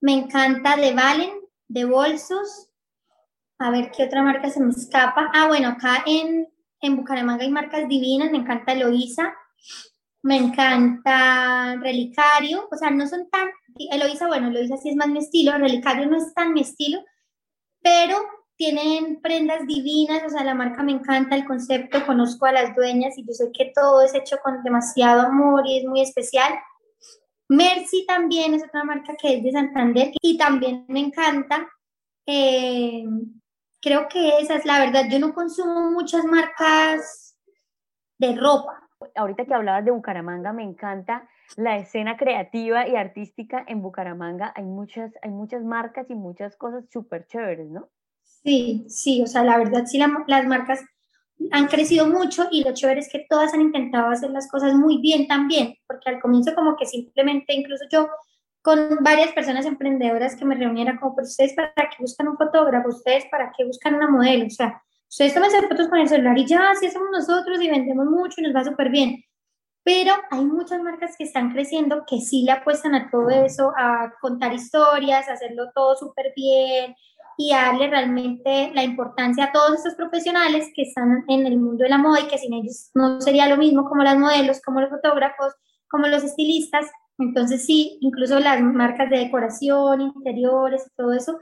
Me 0.00 0.14
encanta 0.14 0.74
de 0.74 0.94
Valen, 0.94 1.32
de 1.68 1.84
bolsos. 1.84 2.70
A 3.58 3.70
ver 3.70 3.90
qué 3.90 4.04
otra 4.04 4.22
marca 4.22 4.48
se 4.48 4.58
me 4.58 4.70
escapa. 4.70 5.30
Ah, 5.34 5.48
bueno, 5.48 5.68
acá 5.68 6.02
en, 6.06 6.48
en 6.80 6.96
Bucaramanga 6.96 7.44
hay 7.44 7.50
marcas 7.50 7.86
divinas, 7.90 8.30
me 8.30 8.38
encanta 8.38 8.72
Eloísa, 8.72 9.34
me 10.22 10.38
encanta 10.38 11.76
Relicario, 11.78 12.66
o 12.72 12.76
sea, 12.78 12.88
no 12.88 13.06
son 13.06 13.28
tan, 13.28 13.50
Eloísa, 13.90 14.28
bueno, 14.28 14.48
Eloísa 14.48 14.78
sí 14.78 14.88
es 14.88 14.96
más 14.96 15.08
mi 15.08 15.18
estilo, 15.18 15.58
Relicario 15.58 16.06
no 16.06 16.16
es 16.16 16.32
tan 16.32 16.54
mi 16.54 16.62
estilo, 16.62 17.04
pero 17.82 18.16
tienen 18.56 19.20
prendas 19.20 19.66
divinas, 19.66 20.22
o 20.24 20.30
sea, 20.30 20.42
la 20.42 20.54
marca 20.54 20.82
me 20.82 20.92
encanta, 20.92 21.36
el 21.36 21.44
concepto, 21.44 22.04
conozco 22.06 22.46
a 22.46 22.52
las 22.52 22.74
dueñas 22.74 23.16
y 23.18 23.24
yo 23.26 23.32
sé 23.32 23.50
que 23.52 23.72
todo 23.74 24.02
es 24.02 24.14
hecho 24.14 24.38
con 24.42 24.62
demasiado 24.62 25.22
amor 25.22 25.66
y 25.66 25.78
es 25.78 25.84
muy 25.84 26.00
especial. 26.00 26.54
Mercy 27.48 28.04
también 28.06 28.54
es 28.54 28.64
otra 28.64 28.82
marca 28.84 29.14
que 29.20 29.36
es 29.36 29.44
de 29.44 29.52
Santander 29.52 30.12
y 30.20 30.36
también 30.38 30.84
me 30.88 31.00
encanta. 31.00 31.68
Eh, 32.26 33.04
creo 33.80 34.08
que 34.08 34.38
esa 34.38 34.56
es 34.56 34.64
la 34.64 34.80
verdad. 34.80 35.04
Yo 35.10 35.18
no 35.18 35.34
consumo 35.34 35.90
muchas 35.90 36.24
marcas 36.24 37.38
de 38.18 38.34
ropa. 38.34 38.88
Ahorita 39.14 39.44
que 39.44 39.54
hablabas 39.54 39.84
de 39.84 39.90
Bucaramanga, 39.90 40.52
me 40.52 40.64
encanta 40.64 41.28
la 41.56 41.76
escena 41.76 42.16
creativa 42.16 42.88
y 42.88 42.96
artística 42.96 43.64
en 43.68 43.82
Bucaramanga. 43.82 44.52
Hay 44.56 44.64
muchas, 44.64 45.12
hay 45.22 45.30
muchas 45.30 45.62
marcas 45.62 46.10
y 46.10 46.14
muchas 46.14 46.56
cosas 46.56 46.84
súper 46.90 47.26
chéveres, 47.26 47.68
¿no? 47.68 47.90
Sí, 48.46 48.84
sí, 48.88 49.22
o 49.22 49.26
sea, 49.26 49.42
la 49.42 49.58
verdad 49.58 49.86
sí 49.86 49.98
las 49.98 50.46
marcas 50.46 50.78
han 51.50 51.66
crecido 51.66 52.06
mucho 52.06 52.46
y 52.52 52.62
lo 52.62 52.72
chévere 52.72 53.00
es 53.00 53.08
que 53.10 53.26
todas 53.28 53.52
han 53.52 53.60
intentado 53.60 54.08
hacer 54.08 54.30
las 54.30 54.48
cosas 54.48 54.72
muy 54.74 55.00
bien 55.00 55.26
también, 55.26 55.74
porque 55.88 56.10
al 56.10 56.20
comienzo 56.20 56.54
como 56.54 56.76
que 56.76 56.86
simplemente, 56.86 57.54
incluso 57.54 57.86
yo 57.90 58.08
con 58.62 58.98
varias 59.00 59.32
personas 59.32 59.66
emprendedoras 59.66 60.36
que 60.36 60.44
me 60.44 60.54
reuniera 60.54 60.96
como, 60.96 61.16
pero 61.16 61.26
ustedes 61.26 61.54
para 61.54 61.72
qué 61.74 61.96
buscan 61.98 62.28
un 62.28 62.36
fotógrafo, 62.36 62.90
ustedes 62.90 63.24
para 63.32 63.50
qué 63.56 63.64
buscan 63.64 63.96
una 63.96 64.08
modelo, 64.08 64.46
o 64.46 64.50
sea, 64.50 64.80
ustedes 65.08 65.34
toman 65.34 65.50
fotos 65.50 65.88
con 65.88 65.98
el 65.98 66.08
celular 66.08 66.38
y 66.38 66.46
ya, 66.46 66.70
así 66.70 66.86
hacemos 66.86 67.08
nosotros 67.10 67.60
y 67.60 67.68
vendemos 67.68 68.06
mucho 68.06 68.40
y 68.40 68.44
nos 68.44 68.54
va 68.54 68.62
súper 68.62 68.90
bien. 68.90 69.24
Pero 69.82 70.14
hay 70.30 70.44
muchas 70.44 70.80
marcas 70.82 71.16
que 71.18 71.24
están 71.24 71.52
creciendo 71.52 72.04
que 72.08 72.20
sí 72.20 72.44
le 72.44 72.52
apuestan 72.52 72.94
a 72.94 73.10
todo 73.10 73.28
eso, 73.28 73.72
a 73.76 74.12
contar 74.20 74.52
historias, 74.52 75.28
a 75.28 75.32
hacerlo 75.32 75.72
todo 75.74 75.96
súper 75.96 76.32
bien 76.36 76.94
y 77.38 77.52
darle 77.52 77.88
realmente 77.88 78.70
la 78.74 78.82
importancia 78.82 79.44
a 79.44 79.52
todos 79.52 79.76
estos 79.76 79.94
profesionales 79.94 80.70
que 80.74 80.82
están 80.82 81.24
en 81.28 81.46
el 81.46 81.58
mundo 81.58 81.84
de 81.84 81.90
la 81.90 81.98
moda 81.98 82.20
y 82.20 82.28
que 82.28 82.38
sin 82.38 82.54
ellos 82.54 82.90
no 82.94 83.20
sería 83.20 83.48
lo 83.48 83.56
mismo 83.56 83.88
como 83.88 84.02
las 84.02 84.18
modelos, 84.18 84.60
como 84.62 84.80
los 84.80 84.90
fotógrafos, 84.90 85.54
como 85.88 86.06
los 86.08 86.24
estilistas, 86.24 86.86
entonces 87.18 87.64
sí, 87.64 87.98
incluso 88.00 88.38
las 88.40 88.60
marcas 88.60 89.10
de 89.10 89.18
decoración, 89.18 90.00
interiores 90.00 90.86
y 90.86 90.96
todo 90.96 91.12
eso, 91.12 91.38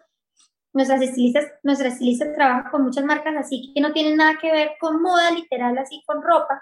nuestras 0.73 1.03
estilistas, 1.03 1.47
nuestras 1.63 1.95
estilistas 1.95 2.35
trabajan 2.35 2.71
con 2.71 2.83
muchas 2.83 3.05
marcas 3.05 3.35
así 3.37 3.73
que 3.75 3.81
no 3.81 3.93
tienen 3.93 4.17
nada 4.17 4.39
que 4.41 4.51
ver 4.51 4.73
con 4.81 5.01
moda 5.01 5.31
literal, 5.31 5.79
así 5.79 6.03
con 6.07 6.23
ropa, 6.23 6.61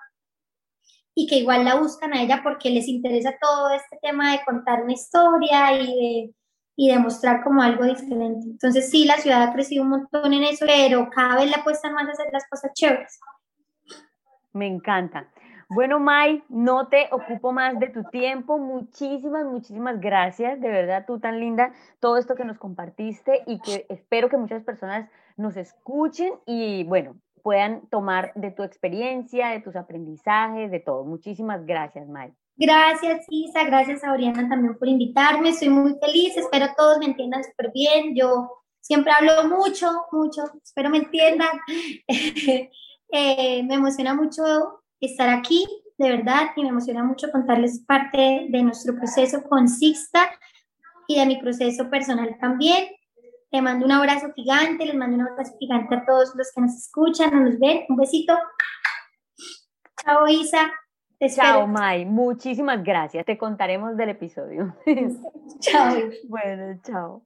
y 1.15 1.27
que 1.27 1.37
igual 1.37 1.65
la 1.65 1.77
buscan 1.77 2.13
a 2.15 2.23
ella 2.23 2.41
porque 2.43 2.71
les 2.71 2.89
interesa 2.89 3.35
todo 3.41 3.71
este 3.71 3.99
tema 4.01 4.33
de 4.33 4.45
contar 4.45 4.83
una 4.83 4.93
historia 4.93 5.81
y 5.81 5.87
de, 5.87 6.35
y 6.83 6.91
demostrar 6.91 7.45
como 7.45 7.63
algo 7.63 7.85
diferente. 7.85 8.45
Entonces 8.45 8.91
sí, 8.91 9.05
la 9.05 9.17
ciudad 9.19 9.45
ha 9.45 9.53
crecido 9.53 9.85
un 9.85 9.91
montón 9.91 10.33
en 10.33 10.43
eso, 10.43 10.67
pero 10.67 11.09
cada 11.11 11.37
vez 11.37 11.49
le 11.49 11.55
apuestan 11.55 11.95
más 11.95 12.09
a 12.09 12.11
hacer 12.11 12.27
las 12.33 12.45
cosas 12.49 12.73
chéveres. 12.75 13.21
Me 14.53 14.67
encanta. 14.67 15.29
Bueno, 15.69 16.01
Mai, 16.01 16.43
no 16.49 16.89
te 16.89 17.07
ocupo 17.13 17.53
más 17.53 17.79
de 17.79 17.87
tu 17.87 18.03
tiempo. 18.11 18.59
Muchísimas, 18.59 19.47
muchísimas 19.47 20.01
gracias. 20.01 20.61
De 20.61 20.69
verdad, 20.69 21.05
tú 21.07 21.21
tan 21.21 21.39
linda, 21.39 21.73
todo 22.01 22.17
esto 22.17 22.35
que 22.35 22.45
nos 22.45 22.59
compartiste 22.59 23.45
y 23.47 23.61
que 23.61 23.87
espero 23.89 24.29
que 24.29 24.37
muchas 24.37 24.65
personas 24.65 25.09
nos 25.37 25.57
escuchen 25.57 26.33
y, 26.47 26.83
bueno, 26.83 27.15
puedan 27.45 27.87
tomar 27.91 28.33
de 28.35 28.51
tu 28.51 28.65
experiencia, 28.65 29.51
de 29.51 29.61
tus 29.61 29.77
aprendizajes, 29.77 30.73
de 30.73 30.81
todo. 30.81 31.05
Muchísimas 31.05 31.65
gracias, 31.65 32.09
Mai. 32.09 32.35
Gracias, 32.57 33.27
Isa. 33.29 33.65
Gracias 33.65 34.05
a 34.05 34.13
Oriana 34.13 34.49
también 34.49 34.77
por 34.79 34.89
invitarme. 34.89 35.51
Estoy 35.51 35.71
muy 35.71 35.97
feliz. 36.01 36.37
Espero 36.37 36.67
todos 36.77 36.99
me 36.99 37.07
entiendan 37.07 37.43
súper 37.45 37.73
bien. 37.73 38.15
Yo 38.15 38.51
siempre 38.81 39.13
hablo 39.13 39.49
mucho, 39.49 39.91
mucho. 40.13 40.43
Espero 40.63 40.91
me 40.91 40.99
entiendan. 40.99 41.59
eh, 43.13 43.63
me 43.63 43.75
emociona 43.75 44.15
mucho 44.15 44.83
estar 45.01 45.29
aquí, 45.29 45.67
de 45.99 46.11
verdad, 46.11 46.51
y 46.57 46.63
me 46.63 46.69
emociona 46.69 47.03
mucho 47.03 47.31
contarles 47.33 47.85
parte 47.87 48.47
de 48.49 48.63
nuestro 48.63 48.95
proceso 48.95 49.43
con 49.43 49.69
Sixta 49.69 50.31
y 51.09 51.19
de 51.19 51.27
mi 51.27 51.41
proceso 51.41 51.89
personal 51.91 52.37
también. 52.41 52.89
Te 53.51 53.61
mando 53.61 53.85
un 53.85 53.93
abrazo 53.93 54.33
gigante, 54.35 54.87
les 54.87 54.95
mando 54.95 55.17
un 55.17 55.29
abrazo 55.29 55.53
gigante 55.59 55.95
a 55.95 56.07
todos 56.07 56.35
los 56.35 56.51
que 56.55 56.61
nos 56.63 56.75
escuchan, 56.75 57.45
nos 57.45 57.59
ven. 57.59 57.85
Un 57.89 57.97
besito. 57.97 58.35
Chao, 60.03 60.27
Isa. 60.27 60.73
Chao, 61.29 61.67
Mai. 61.67 62.05
Muchísimas 62.05 62.83
gracias. 62.83 63.25
Te 63.25 63.39
contaremos 63.39 63.97
del 63.97 64.11
episodio. 64.11 64.75
chao. 65.61 65.97
bueno, 66.29 66.81
chao. 66.85 67.23